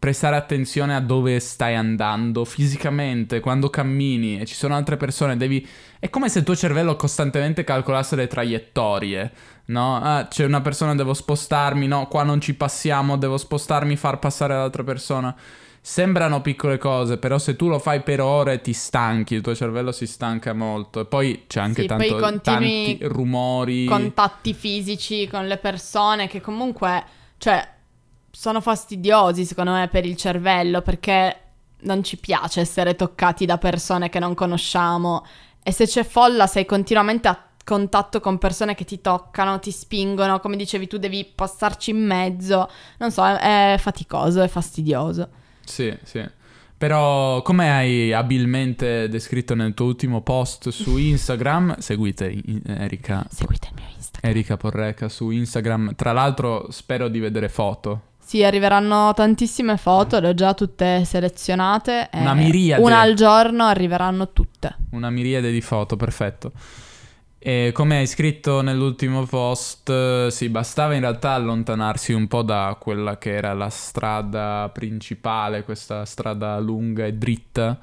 [0.00, 5.64] prestare attenzione a dove stai andando fisicamente, quando cammini e ci sono altre persone, devi...
[5.98, 9.30] È come se il tuo cervello costantemente calcolasse le traiettorie,
[9.66, 10.00] no?
[10.02, 14.54] Ah, c'è una persona, devo spostarmi, no, qua non ci passiamo, devo spostarmi, far passare
[14.54, 15.36] l'altra persona.
[15.82, 19.92] Sembrano piccole cose, però se tu lo fai per ore ti stanchi, il tuo cervello
[19.92, 21.00] si stanca molto.
[21.00, 23.84] E poi c'è anche Sì, tanto, poi tanti rumori.
[23.84, 27.04] Contatti fisici con le persone che comunque,
[27.36, 27.66] cioè,
[28.30, 31.36] sono fastidiosi secondo me per il cervello perché
[31.80, 35.24] non ci piace essere toccati da persone che non conosciamo
[35.62, 40.40] e se c'è folla sei continuamente a contatto con persone che ti toccano, ti spingono,
[40.40, 45.28] come dicevi tu devi passarci in mezzo, non so, è, è faticoso, è fastidioso.
[45.64, 46.26] Sì, sì.
[46.76, 53.74] Però, come hai abilmente descritto nel tuo ultimo post su Instagram, seguite Erika, Seguite il
[53.76, 54.30] mio Instagram.
[54.30, 55.94] Erika Porreca su Instagram.
[55.94, 58.09] Tra l'altro, spero di vedere foto.
[58.30, 62.10] Sì, arriveranno tantissime foto, le ho già tutte selezionate.
[62.12, 62.80] e Una miriade.
[62.80, 64.76] Una al giorno arriveranno tutte.
[64.90, 66.52] Una miriade di foto, perfetto.
[67.40, 72.76] E come hai scritto nell'ultimo post, eh, sì, bastava in realtà allontanarsi un po' da
[72.78, 77.80] quella che era la strada principale, questa strada lunga e dritta,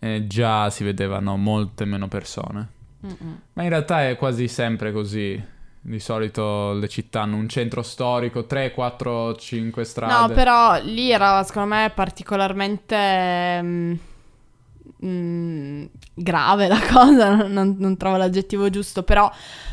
[0.00, 2.68] e già si vedevano molte meno persone.
[3.04, 3.40] Mm-mm.
[3.52, 5.54] Ma in realtà è quasi sempre così.
[5.88, 10.12] Di solito le città hanno un centro storico, 3, 4, 5 strade.
[10.12, 13.92] No, però lì era secondo me particolarmente mm,
[15.04, 19.30] mm, grave la cosa, non- non trovo l'aggettivo giusto, però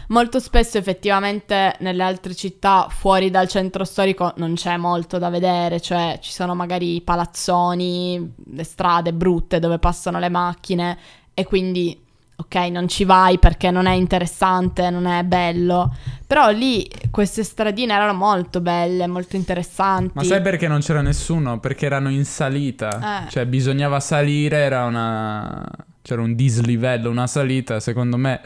[0.09, 5.81] molto spesso effettivamente nelle altre città fuori dal centro storico non c'è molto da vedere,
[5.81, 10.95] cioè ci sono magari i palazzoni, le strade brutte dove passano le macchine
[11.33, 12.02] e quindi
[12.35, 15.95] ok, non ci vai perché non è interessante, non è bello.
[16.25, 20.11] Però lì queste stradine erano molto belle, molto interessanti.
[20.15, 21.59] Ma sai perché non c'era nessuno?
[21.59, 23.25] Perché erano in salita.
[23.25, 23.29] Eh.
[23.29, 25.63] Cioè, bisognava salire, era una...
[26.01, 28.41] C'era un dislivello, una salita, secondo me...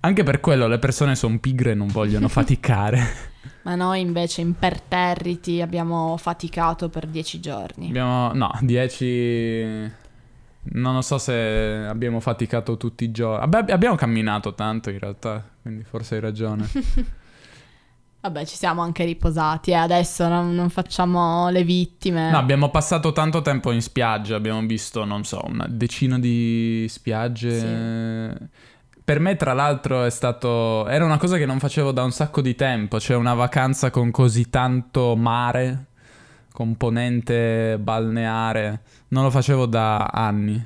[0.00, 3.32] Anche per quello le persone sono pigre e non vogliono faticare.
[3.62, 7.88] Ma noi invece imperterriti abbiamo faticato per dieci giorni.
[7.88, 8.32] Abbiamo...
[8.34, 10.02] No, 10...
[10.72, 13.46] Non lo so se abbiamo faticato tutti i giorni.
[13.48, 16.68] Vabbè, abbiamo camminato tanto in realtà, quindi forse hai ragione.
[18.24, 22.30] Vabbè, ci siamo anche riposati e adesso non, non facciamo le vittime.
[22.30, 28.48] No, abbiamo passato tanto tempo in spiaggia, abbiamo visto, non so, una decina di spiagge.
[29.04, 30.88] Per me, tra l'altro, è stato.
[30.88, 32.98] Era una cosa che non facevo da un sacco di tempo.
[32.98, 35.88] Cioè, una vacanza con così tanto mare,
[36.54, 38.82] componente balneare.
[39.08, 40.64] Non lo facevo da anni.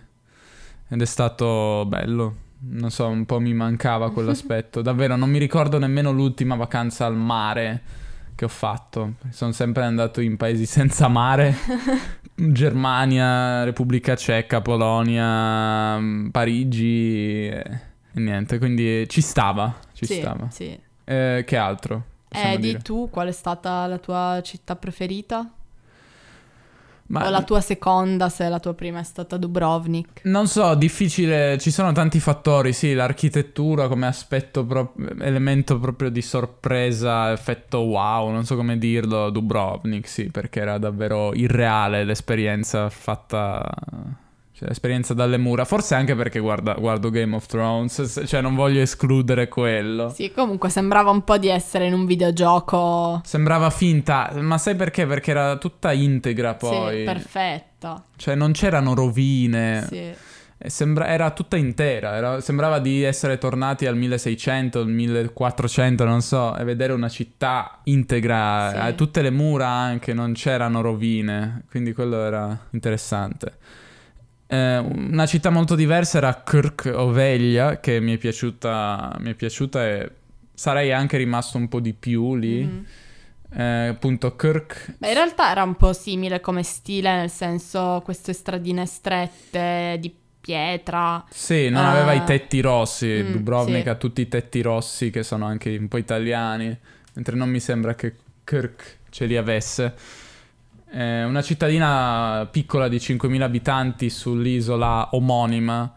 [0.86, 2.36] Ed è stato bello.
[2.60, 4.82] Non so, un po' mi mancava quell'aspetto.
[4.82, 7.82] Davvero, non mi ricordo nemmeno l'ultima vacanza al mare
[8.34, 9.14] che ho fatto.
[9.30, 11.56] Sono sempre andato in paesi senza mare.
[12.36, 15.98] Germania, Repubblica Ceca, Polonia,
[16.30, 17.80] Parigi e,
[18.12, 20.50] e niente, quindi ci stava, ci sì, stava.
[20.50, 20.78] sì.
[21.04, 22.04] Eh, che altro?
[22.28, 25.50] Eh, di tu qual è stata la tua città preferita?
[27.08, 30.20] Ma O la tua seconda, se la tua prima è stata Dubrovnik?
[30.24, 36.20] non so, difficile, ci sono tanti fattori, sì, l'architettura come aspetto, pro- elemento proprio di
[36.20, 43.64] sorpresa, effetto wow, non so come dirlo, Dubrovnik, sì, perché era davvero irreale l'esperienza fatta,
[44.58, 48.80] cioè l'esperienza dalle mura, forse anche perché guarda, guardo Game of Thrones, cioè non voglio
[48.80, 50.08] escludere quello.
[50.08, 53.20] Sì, comunque sembrava un po' di essere in un videogioco.
[53.24, 55.06] Sembrava finta, ma sai perché?
[55.06, 56.98] Perché era tutta integra poi.
[56.98, 58.04] Sì, perfetta.
[58.16, 59.86] Cioè non c'erano rovine.
[59.88, 60.26] Sì.
[60.66, 66.56] Sembra- era tutta intera, era- sembrava di essere tornati al 1600, al 1400, non so,
[66.56, 68.88] e vedere una città integra, Sì.
[68.88, 73.52] eh, tutte le mura anche, non c'erano rovine, quindi quello era interessante.
[74.50, 79.86] Eh, una città molto diversa era Kirk Oveglia, che mi è piaciuta, mi è piaciuta
[79.86, 80.10] e
[80.54, 82.64] sarei anche rimasto un po' di più lì.
[82.64, 82.86] Mhm.
[83.50, 88.32] Eh, appunto, Kirk Beh, in realtà era un po' simile come stile, nel senso queste
[88.32, 91.24] stradine strette di pietra.
[91.30, 91.90] Sì, non Ah.
[91.92, 93.06] aveva i tetti rossi.
[93.22, 93.88] Mm, Dubrovnik sì.
[93.88, 96.74] ha tutti i tetti rossi che sono anche un po' italiani,
[97.14, 99.94] mentre non mi sembra che Kirk ce li avesse.
[100.90, 105.92] È una cittadina piccola di 5.000 abitanti sull'isola omonima.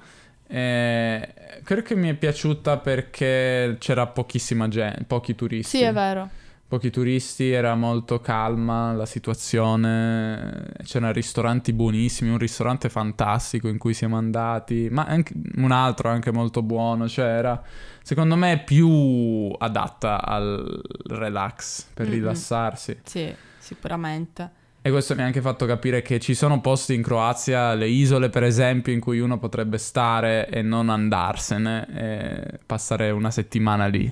[0.47, 5.77] Eh, Kirk mi è piaciuta perché c'era pochissima gente, pochi turisti.
[5.77, 6.30] Sì, è vero.
[6.67, 13.93] Pochi turisti, era molto calma la situazione, c'erano ristoranti buonissimi, un ristorante fantastico in cui
[13.93, 17.62] siamo andati, ma anche un altro anche molto buono, cioè era
[18.01, 22.12] secondo me più adatta al relax, per Mhm.
[22.13, 22.99] rilassarsi.
[23.04, 24.60] Sì, sicuramente.
[24.83, 28.29] E questo mi ha anche fatto capire che ci sono posti in Croazia, le isole
[28.29, 34.11] per esempio, in cui uno potrebbe stare e non andarsene e passare una settimana lì,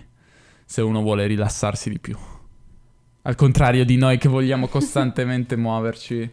[0.64, 2.16] se uno vuole rilassarsi di più.
[3.24, 6.32] Al contrario di noi che vogliamo costantemente muoverci.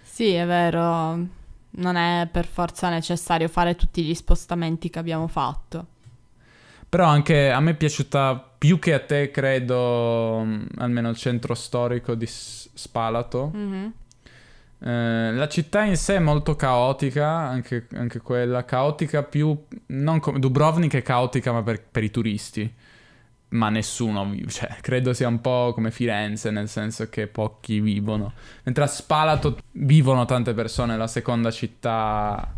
[0.00, 1.26] Sì, è vero.
[1.78, 5.86] Non è per forza necessario fare tutti gli spostamenti che abbiamo fatto.
[6.88, 11.54] Però anche a me è piaciuta più che a te, credo, mh, almeno il centro
[11.54, 12.26] storico di
[12.76, 13.50] Spalato.
[13.52, 13.92] Mhm.
[14.78, 19.56] Eh, la città in sé è molto caotica, anche, anche quella caotica più...
[19.86, 22.70] Non come, Dubrovnik è caotica ma per, per i turisti,
[23.48, 28.32] ma nessuno cioè credo sia un po' come Firenze, nel senso che pochi vivono.
[28.64, 32.54] Mentre a Spalato vivono tante persone, è la seconda città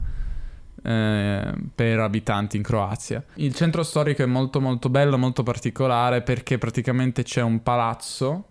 [0.83, 3.25] eh, per abitanti in Croazia.
[3.35, 8.48] Il centro storico è molto molto bello, molto particolare perché praticamente c'è un palazzo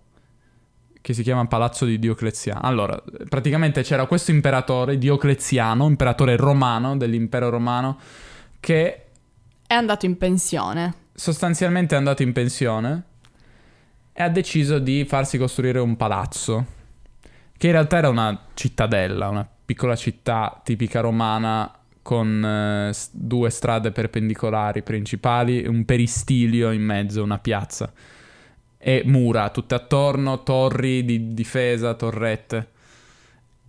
[1.07, 2.59] che si chiama Palazzo di Diocleziano.
[2.63, 7.97] Allora, praticamente c'era questo imperatore Diocleziano, imperatore romano dell'impero romano,
[8.59, 9.05] che
[9.65, 10.93] È andato in pensione.
[11.13, 13.03] sostanzialmente è andato in pensione
[14.11, 16.65] e ha deciso di farsi costruire un palazzo,
[17.57, 23.93] che in realtà era una cittadella, una piccola città tipica romana con eh, due strade
[23.93, 27.93] perpendicolari principali, un peristilio in mezzo, una piazza
[28.77, 32.67] e mura tutte attorno, torri di difesa, torrette.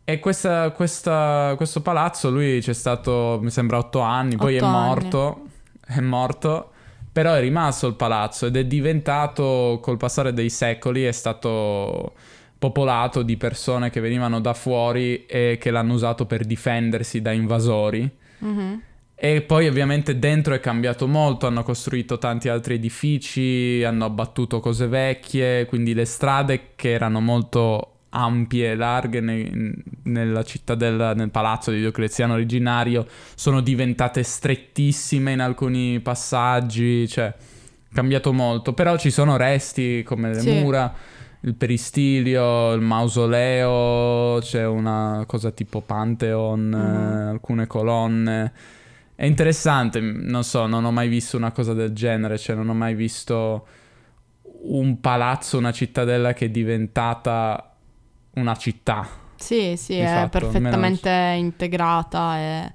[0.04, 4.66] E questa- questa- questo palazzo lui c'è stato, mi sembra, otto anni, poi è Otto
[4.66, 4.86] anni.
[4.86, 5.46] morto,
[5.86, 6.70] è morto,
[7.12, 12.12] però è rimasto il palazzo ed è diventato, col passare dei secoli, è stato
[12.58, 18.10] popolato di persone che venivano da fuori e che l'hanno usato per difendersi da invasori.
[18.38, 18.82] Mhm.
[19.20, 24.86] E poi ovviamente dentro è cambiato molto, hanno costruito tanti altri edifici, hanno abbattuto cose
[24.86, 31.72] vecchie, quindi le strade che erano molto ampie e larghe ne- nella cittadella, nel palazzo
[31.72, 37.34] di Diocleziano originario, sono diventate strettissime in alcuni passaggi, cioè è
[37.92, 40.50] cambiato molto, però ci sono resti come le Sì.
[40.60, 40.94] mura,
[41.40, 46.74] il peristilio, il mausoleo, c'è una cosa tipo Pantheon, Mhm.
[47.26, 48.52] eh, alcune colonne.
[49.18, 52.72] È interessante, non so, non ho mai visto una cosa del genere, cioè non ho
[52.72, 53.66] mai visto
[54.62, 57.74] un palazzo, una cittadella che è diventata
[58.34, 59.08] una città.
[59.34, 62.72] Sì, sì, è fatto, perfettamente integrata e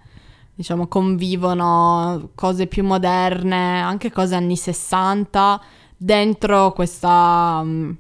[0.54, 5.62] diciamo convivono cose più moderne, anche cose anni 60
[5.96, 7.92] dentro questa mm,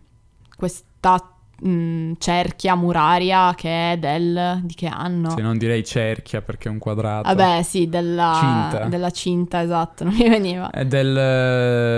[0.58, 1.33] questa
[1.65, 5.30] mm, cerchia muraria che è del di che anno?
[5.32, 7.28] Se non direi cerchia perché è un quadrato.
[7.34, 8.86] Vabbè, sì, della Cinta.
[8.88, 10.69] della cinta, esatto, non mi veniva.
[10.69, 11.17] È del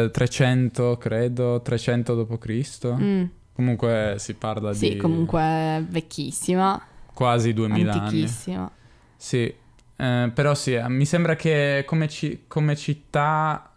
[0.08, 2.88] eh, 300, credo, 300 d.C.
[3.02, 3.24] Mm,
[3.54, 6.82] Comunque si parla sì, di comunque è vecchissima,
[7.14, 8.02] quasi 2000 anni.
[8.02, 8.70] antichissima.
[9.16, 9.54] Sì,
[9.98, 13.72] eh, però sì, eh, mi sembra che come, ci- come città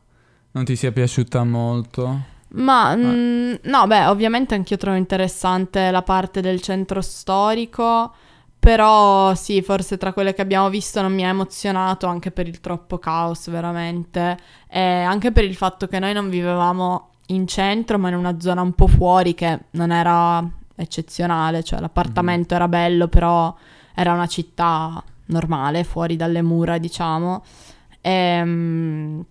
[0.51, 2.37] non ti sia piaciuta molto.
[2.51, 8.13] Ma mm, no, beh, ovviamente anch'io trovo interessante la parte del centro storico,
[8.59, 12.61] però sì, forse tra quelle che abbiamo visto non mi ha emozionato anche per il
[12.61, 14.37] troppo caos, veramente,
[14.69, 18.63] e anche per il fatto che noi non vivevamo in centro, ma in una zona
[18.63, 20.43] un po' fuori che non era
[20.75, 23.55] eccezionale, cioè l'appartamento era bello, però
[23.95, 27.43] era una città normale, fuori dalle mura, diciamo.
[28.01, 29.25] Ehm,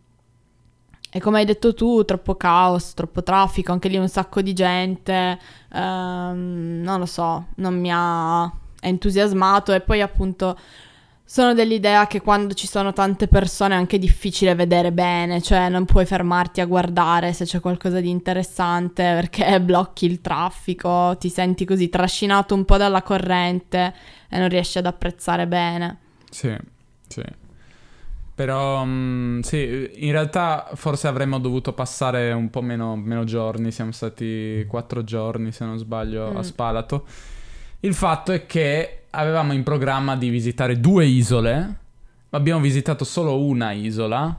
[1.18, 5.39] E come hai detto tu, troppo caos, troppo traffico, anche lì un sacco di gente,
[5.74, 8.51] ehm, non lo so, non mi ha
[8.82, 10.55] entusiasmato e poi appunto
[11.30, 15.86] Sono dell'idea che quando ci sono tante persone è anche difficile vedere bene, cioè non
[15.86, 21.65] puoi fermarti a guardare se c'è qualcosa di interessante perché blocchi il traffico, ti senti
[21.65, 23.93] così trascinato un po' dalla corrente
[24.30, 25.97] e non riesci ad apprezzare bene.
[26.30, 26.55] Sì,
[27.07, 27.24] sì.
[28.38, 33.92] Però mm, sì, in realtà forse avremmo dovuto passare un po' meno, meno giorni, siamo
[33.92, 36.38] stati quattro giorni se non sbaglio Mm.
[36.38, 37.06] a Spalato.
[37.80, 41.56] Il fatto è che avevamo in programma di visitare due isole,
[42.30, 44.38] ma abbiamo visitato solo una isola.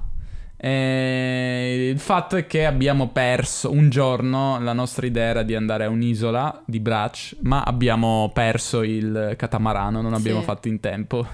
[0.61, 5.85] E il fatto è che abbiamo perso un giorno, la nostra idea era di andare
[5.87, 10.45] a un'isola di Brac, ma abbiamo perso il catamarano, non abbiamo Sì.
[10.45, 11.27] fatto in tempo.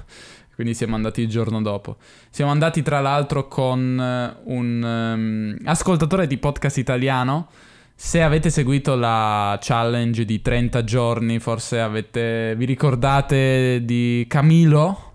[0.54, 1.96] Quindi siamo andati il giorno dopo.
[2.30, 7.48] Siamo andati tra l'altro con eh, un ehm, ascoltatore di podcast italiano.
[7.96, 15.12] Se avete seguito la challenge di 30 giorni, forse avete, vi ricordate di Camilo,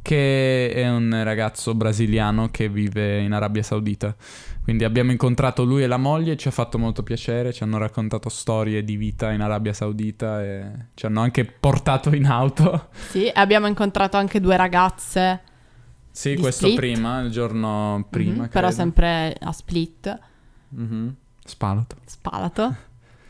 [0.00, 4.14] che è un ragazzo brasiliano che vive in Arabia Saudita.
[4.68, 8.28] Quindi abbiamo incontrato lui e la moglie, ci ha fatto molto piacere, ci hanno raccontato
[8.28, 12.88] storie di vita in Arabia Saudita e ci hanno anche portato in auto.
[13.08, 15.40] Sì, e abbiamo incontrato anche due ragazze,
[16.10, 16.76] Sì, Di questo Split?
[16.76, 18.42] prima, il giorno prima.
[18.42, 20.18] mhm, però sempre a Split,
[20.68, 21.14] Mhm.
[21.46, 21.96] Spalato.
[22.04, 22.76] Spalato.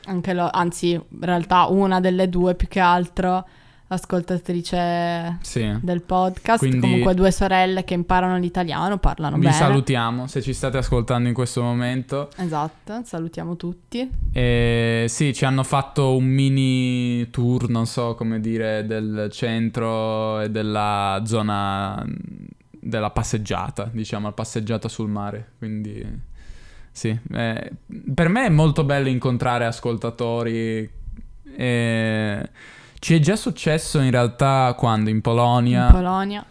[0.07, 3.47] Anche lo- anzi, in realtà una delle due più che altro
[3.89, 5.76] ascoltatrice Sì.
[5.80, 6.59] del podcast.
[6.59, 9.55] Quindi- Comunque due sorelle che imparano l'italiano, parlano Vi bene.
[9.55, 12.30] salutiamo se ci state ascoltando in questo momento.
[12.36, 14.09] Esatto, salutiamo tutti.
[14.32, 20.51] E sì, ci hanno fatto un mini tour, non so come dire, del centro e
[20.51, 22.05] della zona
[22.80, 25.53] della passeggiata, diciamo, la passeggiata sul mare.
[25.59, 26.05] Quindi
[26.91, 27.72] sì, eh,
[28.14, 30.89] per me è molto bello incontrare ascoltatori.
[31.57, 32.51] E...
[33.01, 35.86] Ci è già successo in realtà quando in Polonia.
[35.86, 36.44] In Polonia.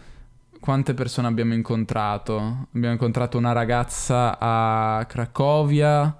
[0.59, 2.67] Quante persone abbiamo incontrato?
[2.73, 6.17] Abbiamo incontrato una ragazza a Cracovia,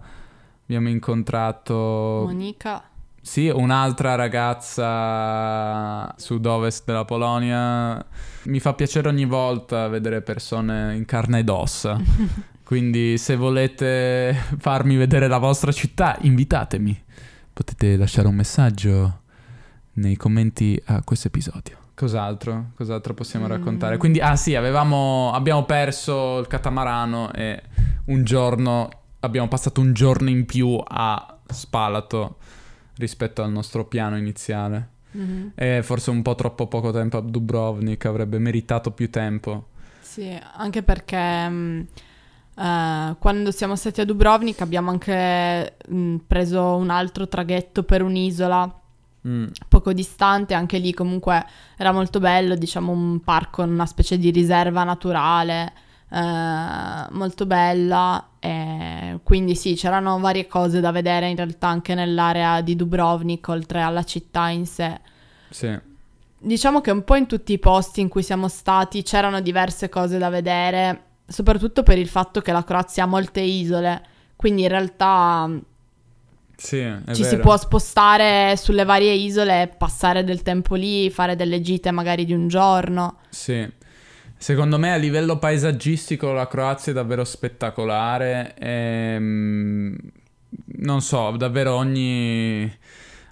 [0.64, 2.84] abbiamo incontrato Monica.
[3.22, 8.06] sì, un'altra ragazza sud-ovest della Polonia.
[8.44, 12.00] Mi fa piacere ogni volta vedere persone in carne ed ossa.
[12.64, 17.04] Quindi se volete farmi vedere la vostra città, invitatemi.
[17.54, 19.22] Potete lasciare un messaggio
[19.98, 21.78] nei commenti a questo episodio.
[21.94, 22.72] Cos'altro?
[22.76, 23.50] Cos'altro possiamo Mm.
[23.50, 23.98] raccontare?
[23.98, 27.62] Quindi, ah sì, avevamo, abbiamo perso il catamarano e
[28.06, 28.90] un giorno,
[29.22, 32.38] abbiamo passato un giorno in più a Spalato
[32.98, 34.90] rispetto al nostro piano iniziale.
[35.12, 35.52] Mhm.
[35.56, 39.70] E forse un po' troppo poco tempo a Dubrovnik, avrebbe meritato più tempo.
[40.02, 41.88] Sì, anche perché mh,
[42.58, 48.82] eh, quando siamo stati a Dubrovnik abbiamo anche mh, preso un altro traghetto per un'isola
[49.28, 51.46] Mm, poco distante, anche lì comunque
[51.78, 55.74] era molto bello, diciamo un parco, una specie di riserva naturale,
[56.10, 62.62] eh, molto bella, e quindi sì, c'erano varie cose da vedere in realtà anche nell'area
[62.62, 65.00] di Dubrovnik, oltre alla città in sé.
[65.50, 65.78] sì,
[66.40, 70.18] Diciamo che un po' in tutti i posti in cui siamo stati c'erano diverse cose
[70.20, 74.04] da vedere, soprattutto per il fatto che la Croazia ha molte isole,
[74.36, 75.50] quindi in realtà
[76.58, 77.42] sì, ci si vero.
[77.42, 82.48] può spostare sulle varie isole, passare del tempo lì, fare delle gite magari di un
[82.48, 83.20] giorno.
[83.30, 83.66] Sì.
[84.40, 88.56] Secondo me a livello paesaggistico la Croazia è davvero spettacolare.
[88.58, 89.96] ehm,
[90.80, 92.72] non so, davvero ogni,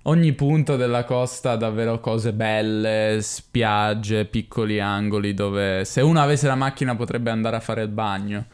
[0.03, 6.47] ogni punto della costa ha davvero cose belle, spiagge, piccoli angoli dove se uno avesse
[6.47, 8.45] la macchina potrebbe andare a fare il bagno.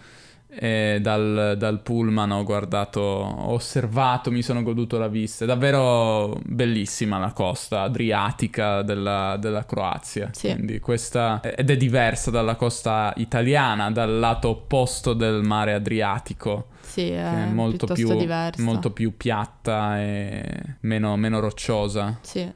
[0.54, 5.46] E dal, dal pullman ho guardato, ho osservato, mi sono goduto la vista.
[5.46, 10.30] È davvero bellissima la costa adriatica della, della Croazia.
[10.34, 10.52] Sì.
[10.54, 17.10] Quindi questa ed è diversa dalla costa italiana, dal lato opposto del mare Adriatico, Sì,
[17.12, 18.10] è, è molto più,
[18.58, 20.44] molto più piatta e
[20.82, 22.20] meno, meno rocciosa.
[22.22, 22.52] Sì.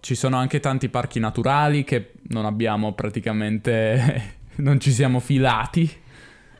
[0.00, 6.08] Ci sono anche tanti parchi naturali che non abbiamo praticamente, non ci siamo filati.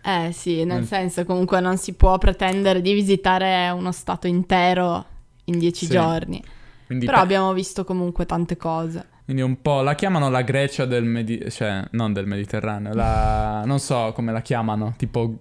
[0.03, 0.85] Eh sì, nel Mm.
[0.85, 5.05] senso comunque non si può pretendere di visitare uno stato intero
[5.45, 5.93] in dieci Sì.
[5.93, 6.43] giorni.
[6.87, 9.07] Quindi Però pe- abbiamo visto comunque tante cose.
[9.25, 13.79] Quindi un po' la chiamano la Grecia del Medi- cioè non del Mediterraneo, la non
[13.79, 15.39] so come la chiamano, tipo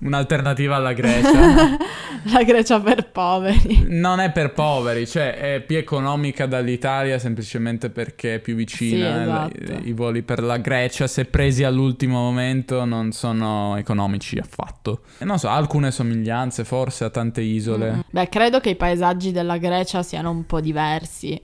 [0.00, 1.76] un'alternativa alla Grecia.
[2.32, 3.84] La Grecia per poveri.
[3.86, 9.12] non è per poveri, cioè è più economica dall'Italia semplicemente perché è più vicina.
[9.12, 9.84] Sì, eh, esatto.
[9.84, 15.02] I, I voli per la Grecia, se presi all'ultimo momento, non sono economici affatto.
[15.18, 17.92] E non so, alcune somiglianze forse a tante isole.
[17.92, 18.00] Mm.
[18.10, 21.40] Beh, credo che i paesaggi della Grecia siano un po' diversi.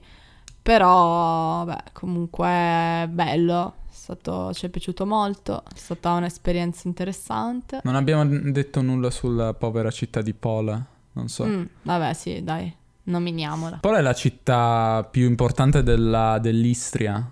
[0.61, 3.73] Però, beh, comunque bello,
[4.05, 7.79] stato, ci è piaciuto molto, è stata un'esperienza interessante.
[7.83, 10.83] Non abbiamo detto nulla sulla povera città di Pola,
[11.13, 11.43] non so.
[11.45, 12.71] Mm, vabbè, sì, dai,
[13.05, 13.77] nominiamola.
[13.81, 17.31] Pola è la città più importante della- dell'Istria.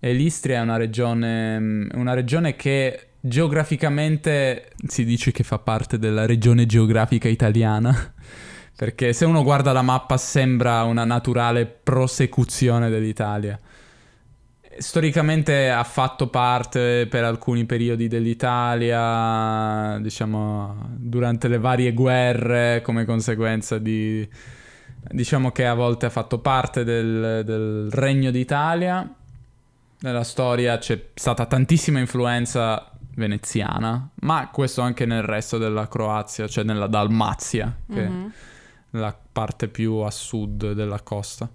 [0.00, 6.24] E l'Istria è una regione, una regione che geograficamente si dice che fa parte della
[6.24, 8.14] regione geografica italiana.
[8.76, 13.58] Perché se uno guarda la mappa sembra una naturale prosecuzione dell'Italia.
[14.78, 23.78] Storicamente ha fatto parte per alcuni periodi dell'Italia, diciamo, durante le varie guerre, come conseguenza
[23.78, 24.28] di...
[25.06, 29.06] Diciamo che a volte ha fatto parte del, del Regno d'Italia.
[30.00, 36.64] Nella storia c'è stata tantissima influenza veneziana, ma questo anche nel resto della Croazia, cioè
[36.64, 38.32] nella Dalmazia, che Mhm.
[38.92, 41.48] è la parte più a sud della costa.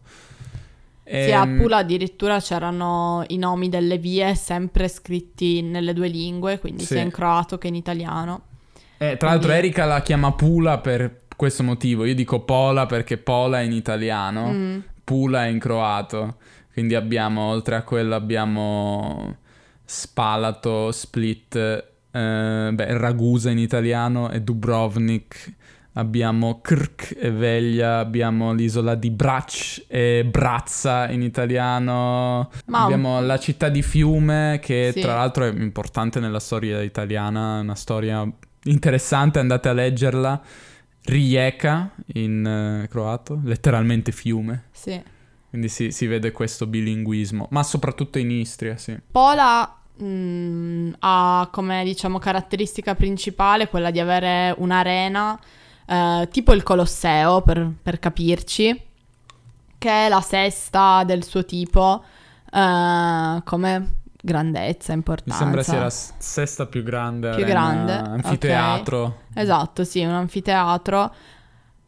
[1.12, 6.60] Sì, a Ehm, Pula addirittura c'erano i nomi delle vie sempre scritti nelle due lingue,
[6.60, 6.94] quindi Sì.
[6.94, 8.42] sia in croato che in italiano.
[9.02, 13.18] eh, tra l'altro quindi- Erika la chiama Pula per questo motivo, io dico Pola perché
[13.18, 16.36] Pola è in italiano, Mm, Pula è in croato,
[16.74, 19.38] quindi abbiamo, oltre a quello abbiamo
[19.86, 25.56] Spalato, Split, eh, beh, Ragusa in italiano e Dubrovnik,
[26.00, 33.38] abbiamo Krk e Veglia, abbiamo l'isola di Brac e Brazza in italiano, Ma abbiamo la
[33.38, 35.02] città di Fiume che Sì.
[35.02, 38.28] tra l'altro è importante nella storia italiana, è una storia
[38.64, 40.42] interessante, andate a leggerla.
[41.06, 42.46] Rijeka in
[42.84, 44.66] eh, croato, letteralmente fiume.
[44.72, 45.02] sì.
[45.50, 48.96] Quindi si, si vede questo bilinguismo, ma soprattutto in Istria, sì.
[49.12, 55.40] Pola mm, ha come diciamo caratteristica principale quella di avere un'arena
[55.90, 58.82] eh, tipo il Colosseo per, per capirci,
[59.78, 62.04] che è la sesta del suo tipo
[62.52, 65.38] eh, come grandezza, Mi importanza.
[65.40, 69.22] sembra sia la sesta più grande Più grande, anfiteatro.
[69.34, 71.14] Esatto, sì, un anfiteatro.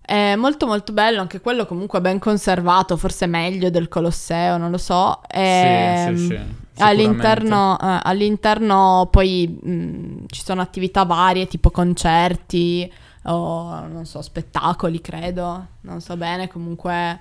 [0.03, 4.77] È molto molto bello, anche quello comunque ben conservato, forse meglio del Colosseo, non lo
[4.77, 5.21] so.
[5.29, 6.39] Ehm, Sì, sì, sì.
[6.83, 12.91] All'interno, eh, all'interno poi mh, ci sono attività varie, tipo concerti
[13.23, 15.67] o non so, spettacoli, credo.
[15.81, 17.19] Non so bene, comunque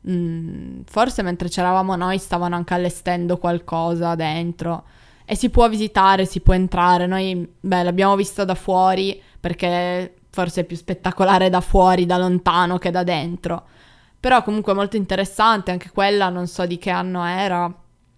[0.00, 4.84] mh, forse mentre c'eravamo noi stavano anche allestendo qualcosa dentro.
[5.24, 7.06] E si può visitare, si può entrare.
[7.06, 12.78] Noi, beh, l'abbiamo vista da fuori perché forse è più spettacolare da fuori, da lontano
[12.78, 13.66] che da dentro.
[14.18, 17.72] Però comunque molto interessante, anche quella non so di che anno era.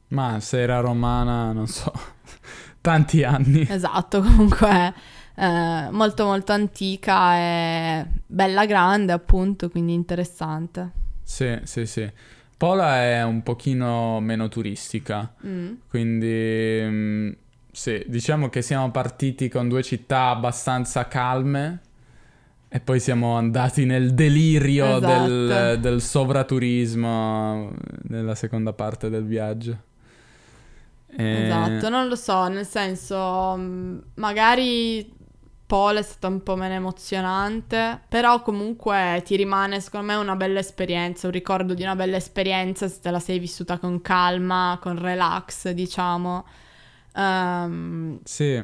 [0.08, 1.92] Ma se era romana, non so,
[2.80, 3.66] tanti anni.
[3.68, 4.94] Esatto, comunque
[5.36, 10.90] eh, molto molto antica e bella grande appunto, quindi interessante.
[11.22, 12.10] Sì, sì, sì.
[12.56, 15.72] Pola è un pochino meno turistica, Mm.
[15.88, 17.30] quindi mm,
[17.72, 21.80] sì, diciamo che siamo partiti con due città abbastanza calme
[22.68, 25.26] e poi siamo andati nel delirio Esatto.
[25.26, 27.72] del, del sovraturismo
[28.08, 29.78] nella seconda parte del viaggio.
[31.16, 35.13] E- Esatto, non lo so, nel senso, mh, magari
[35.66, 40.58] Paul è stata un po' meno emozionante, però comunque ti rimane secondo me una bella
[40.60, 44.98] esperienza, un ricordo di una bella esperienza se te la sei vissuta con calma, con
[44.98, 46.44] relax, diciamo.
[47.16, 48.62] Ehm, Sì,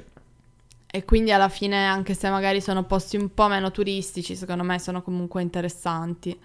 [0.92, 4.78] e quindi alla fine, anche se magari sono posti un po' meno turistici, secondo me
[4.80, 6.38] sono comunque interessanti.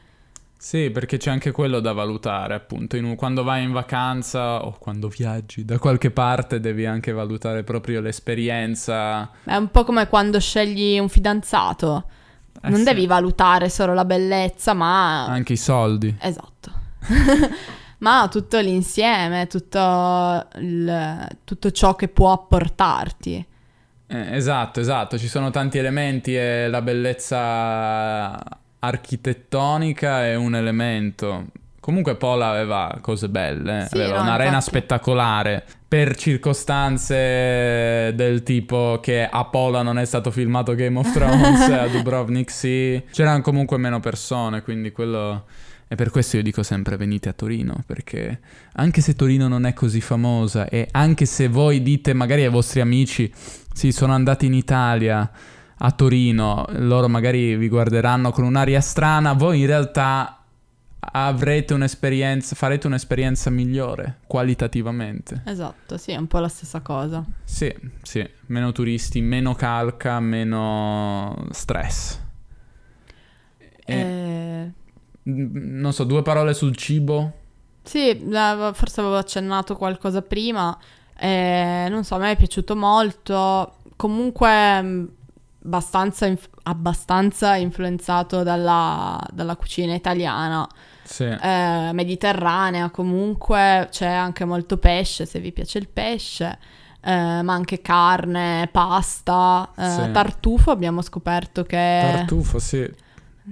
[0.66, 2.98] Sì, perché c'è anche quello da valutare, appunto.
[2.98, 8.02] Un- quando vai in vacanza o quando viaggi da qualche parte devi anche valutare proprio
[8.02, 9.30] l'esperienza.
[9.44, 12.06] È un po' come quando scegli un fidanzato.
[12.64, 15.28] Eh non sì, devi valutare solo la bellezza, ma...
[15.28, 16.16] Anche i soldi.
[16.20, 16.72] Esatto.
[18.00, 23.46] ma tutto l'insieme, tutto, il- tutto ciò che può apportarti.
[24.08, 25.20] Eh, esatto, esatto.
[25.20, 31.46] Ci sono tanti elementi e la bellezza architettonica è un elemento.
[31.80, 34.66] Comunque Pola aveva cose belle, Sì, aveva no, un'arena infatti.
[34.66, 35.64] spettacolare.
[35.88, 41.88] Per circostanze del tipo che a Pola non è stato filmato Game of Thrones, a
[41.88, 43.02] Dubrovnik sì.
[43.12, 45.46] C'erano comunque meno persone, quindi quello...
[45.88, 48.40] E per questo io dico sempre venite a Torino, perché
[48.74, 52.82] anche se Torino non è così famosa e anche se voi dite magari ai vostri
[52.82, 53.32] amici
[53.72, 55.30] sì, sono andati in Italia
[55.78, 60.40] a Torino, loro magari vi guarderanno con un'aria strana, voi in realtà
[61.00, 65.44] avrete un'esperienza, farete un'esperienza migliore qualitativamente.
[65.46, 67.24] Esatto, sì, è un po' la stessa cosa.
[67.44, 72.20] Sì, sì, meno turisti, meno calca, meno stress.
[73.86, 74.72] E, Eh,
[75.24, 77.34] n- non so, due parole sul cibo.
[77.84, 78.20] Sì,
[78.74, 80.76] forse avevo accennato qualcosa prima.
[81.18, 83.76] eh, non so, a me è piaciuto molto.
[83.96, 85.10] Comunque, mh,
[85.66, 90.68] abbastanza, inf- abbastanza influenzato dalla, dalla cucina italiana.
[91.04, 91.24] Sì.
[91.26, 96.58] eh, mediterranea comunque c'è anche molto pesce se vi piace il pesce
[97.00, 100.12] eh, ma anche carne, pasta, eh, Sì.
[100.12, 102.92] tartufo abbiamo scoperto che Tartufo, sì.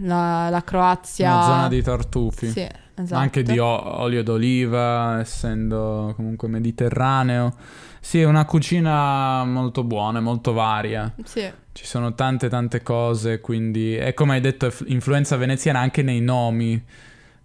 [0.01, 2.49] la, la Croazia Una zona di tartufi.
[2.49, 3.21] Sì, esatto.
[3.21, 7.53] Anche di o- olio d'oliva, essendo comunque mediterraneo.
[7.99, 11.13] Sì, è una cucina molto buona, molto varia.
[11.23, 16.21] Sì, Ci sono tante tante cose, quindi è come hai detto, influenza veneziana anche nei
[16.21, 16.81] nomi,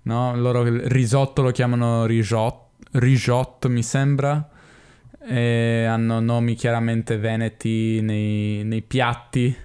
[0.02, 0.36] no?
[0.36, 4.46] Loro il risotto lo chiamano risotto, risotto mi sembra,
[5.26, 9.56] e hanno nomi chiaramente veneti nei, nei piatti.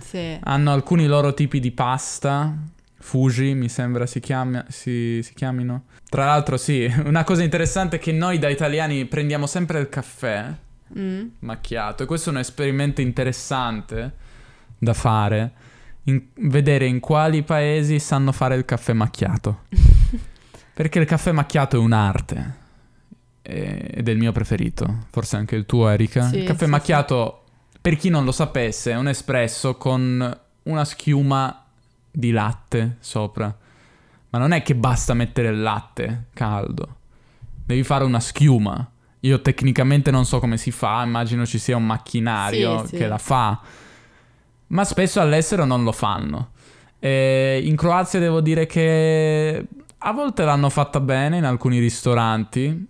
[0.00, 0.38] Sì.
[0.42, 2.56] Hanno alcuni loro tipi di pasta,
[3.00, 5.84] Fuji mi sembra si, chiami- si, si chiamino.
[6.08, 10.54] Tra l'altro sì, una cosa interessante è che noi da italiani prendiamo sempre il caffè
[10.96, 11.26] Mm.
[11.40, 14.12] macchiato e questo è un esperimento interessante
[14.78, 15.52] da fare,
[16.04, 19.64] in- vedere in quali paesi sanno fare il caffè macchiato.
[20.74, 22.54] Perché il caffè macchiato è un'arte
[23.42, 26.28] eh, ed è il mio preferito, forse anche il tuo Erika.
[26.28, 27.44] Sì, il caffè sì, macchiato,
[27.80, 31.64] per chi non lo sapesse, è un espresso con una schiuma
[32.10, 33.56] di latte sopra.
[34.30, 36.96] Ma non è che basta mettere il latte caldo,
[37.64, 38.90] devi fare una schiuma.
[39.20, 42.96] Io tecnicamente non so come si fa, immagino ci sia un macchinario Sì, sì.
[42.96, 43.60] che la fa,
[44.68, 46.50] ma spesso all'estero non lo fanno.
[46.98, 49.66] E in Croazia devo dire che
[49.98, 52.86] a volte l'hanno fatta bene in alcuni ristoranti,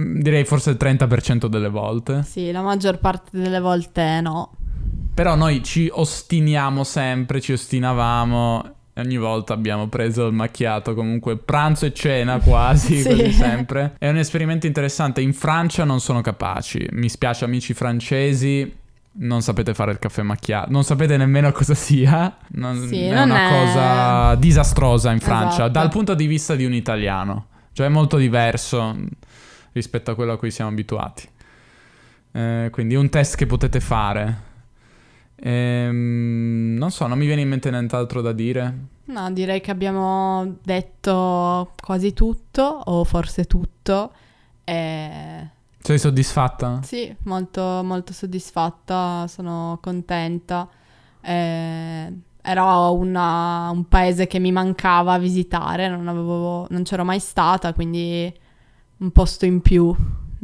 [0.00, 2.22] Mm, direi forse il 30% delle volte.
[2.22, 4.52] Sì, la maggior parte delle volte no.
[5.12, 8.74] Però noi ci ostiniamo sempre, ci ostinavamo.
[8.98, 13.08] Ogni volta abbiamo preso il macchiato, comunque pranzo e cena quasi, Sì.
[13.08, 13.94] quasi sempre.
[13.98, 15.20] È un esperimento interessante.
[15.20, 16.86] In Francia non sono capaci.
[16.92, 18.74] Mi spiace, amici francesi,
[19.20, 20.70] non sapete fare il caffè macchiato.
[20.70, 22.36] Non sapete nemmeno cosa sia.
[22.48, 25.70] Non- Sì, è non una è- cosa disastrosa in Francia, Esatto.
[25.72, 27.46] dal punto di vista di un italiano.
[27.72, 28.96] Cioè è molto diverso
[29.72, 31.28] rispetto a quello a cui siamo abituati.
[32.32, 34.46] Eh, quindi un test che potete fare.
[35.40, 38.86] Ehm, non so, non mi viene in mente nient'altro da dire.
[39.04, 44.12] No, direi che abbiamo detto quasi tutto, o forse tutto.
[44.64, 45.48] E...
[45.80, 46.80] Sei soddisfatta?
[46.82, 50.68] Sì, molto, molto soddisfatta, sono contenta.
[51.20, 52.12] Eh,
[52.42, 58.32] era una- un paese che mi mancava visitare, non, avevo, non c'ero mai stata, quindi
[58.98, 59.94] un posto in più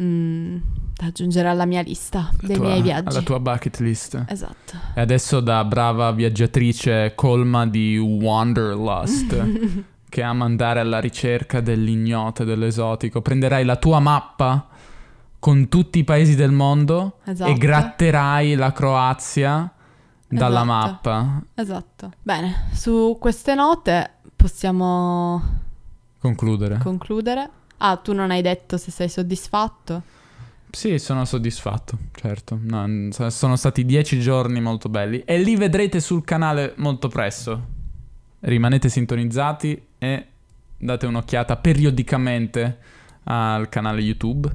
[0.00, 0.56] mm,
[0.96, 3.08] da aggiungere alla mia lista dei Tua- miei viaggi.
[3.08, 4.24] Alla tua bucket list.
[4.28, 4.76] Esatto.
[4.94, 12.46] E adesso da brava viaggiatrice colma di wanderlust, che ama andare alla ricerca dell'ignoto e
[12.46, 14.68] dell'esotico, prenderai la tua mappa
[15.38, 17.50] con tutti i paesi del mondo Esatto.
[17.50, 19.70] e gratterai la Croazia
[20.26, 20.64] dalla Esatto.
[20.72, 21.42] mappa.
[21.54, 22.10] Esatto.
[22.22, 25.42] Bene, su queste note possiamo
[26.18, 26.78] Concludere.
[26.78, 27.50] concludere.
[27.78, 30.02] Ah, tu non hai detto se sei soddisfatto?
[30.70, 32.58] Sì, sono soddisfatto, certo.
[32.60, 37.72] No, sono stati dieci giorni molto belli e li vedrete sul canale molto presto.
[38.40, 40.26] Rimanete sintonizzati e
[40.76, 42.78] date un'occhiata periodicamente
[43.24, 44.50] al canale YouTube.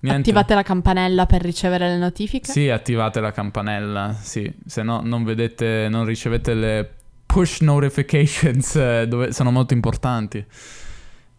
[0.00, 0.20] Niente.
[0.20, 2.50] Attivate la campanella per ricevere le notifiche.
[2.50, 6.90] Sì, attivate la campanella, sì, se no non vedete, non ricevete le
[7.26, 10.44] push notifications eh, dove sono molto importanti.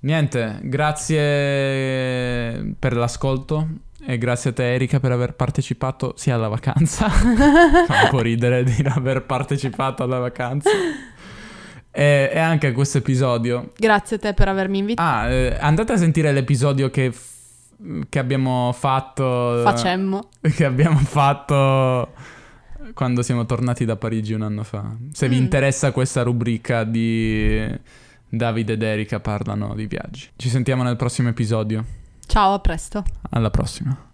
[0.03, 3.67] Niente, grazie per l'ascolto
[4.03, 8.63] e grazie a te Erika per aver partecipato sia alla vacanza, fa un po' ridere
[8.63, 10.71] di non aver partecipato alla vacanza,
[11.91, 13.73] e, e anche a questo episodio.
[13.77, 15.07] Grazie a te per avermi invitato.
[15.07, 17.75] Ah, eh, andate a sentire l'episodio che, f-
[18.09, 20.29] che abbiamo fatto Facemmo.
[20.41, 22.11] che abbiamo fatto
[22.95, 24.95] quando siamo tornati da Parigi un anno fa.
[25.11, 25.43] Se vi Mm.
[25.43, 27.69] interessa questa rubrica di
[28.33, 30.29] Davide ed Erika parlano di viaggi.
[30.37, 31.83] Ci sentiamo nel prossimo episodio.
[32.25, 33.03] Ciao, a presto.
[33.31, 34.10] Alla prossima.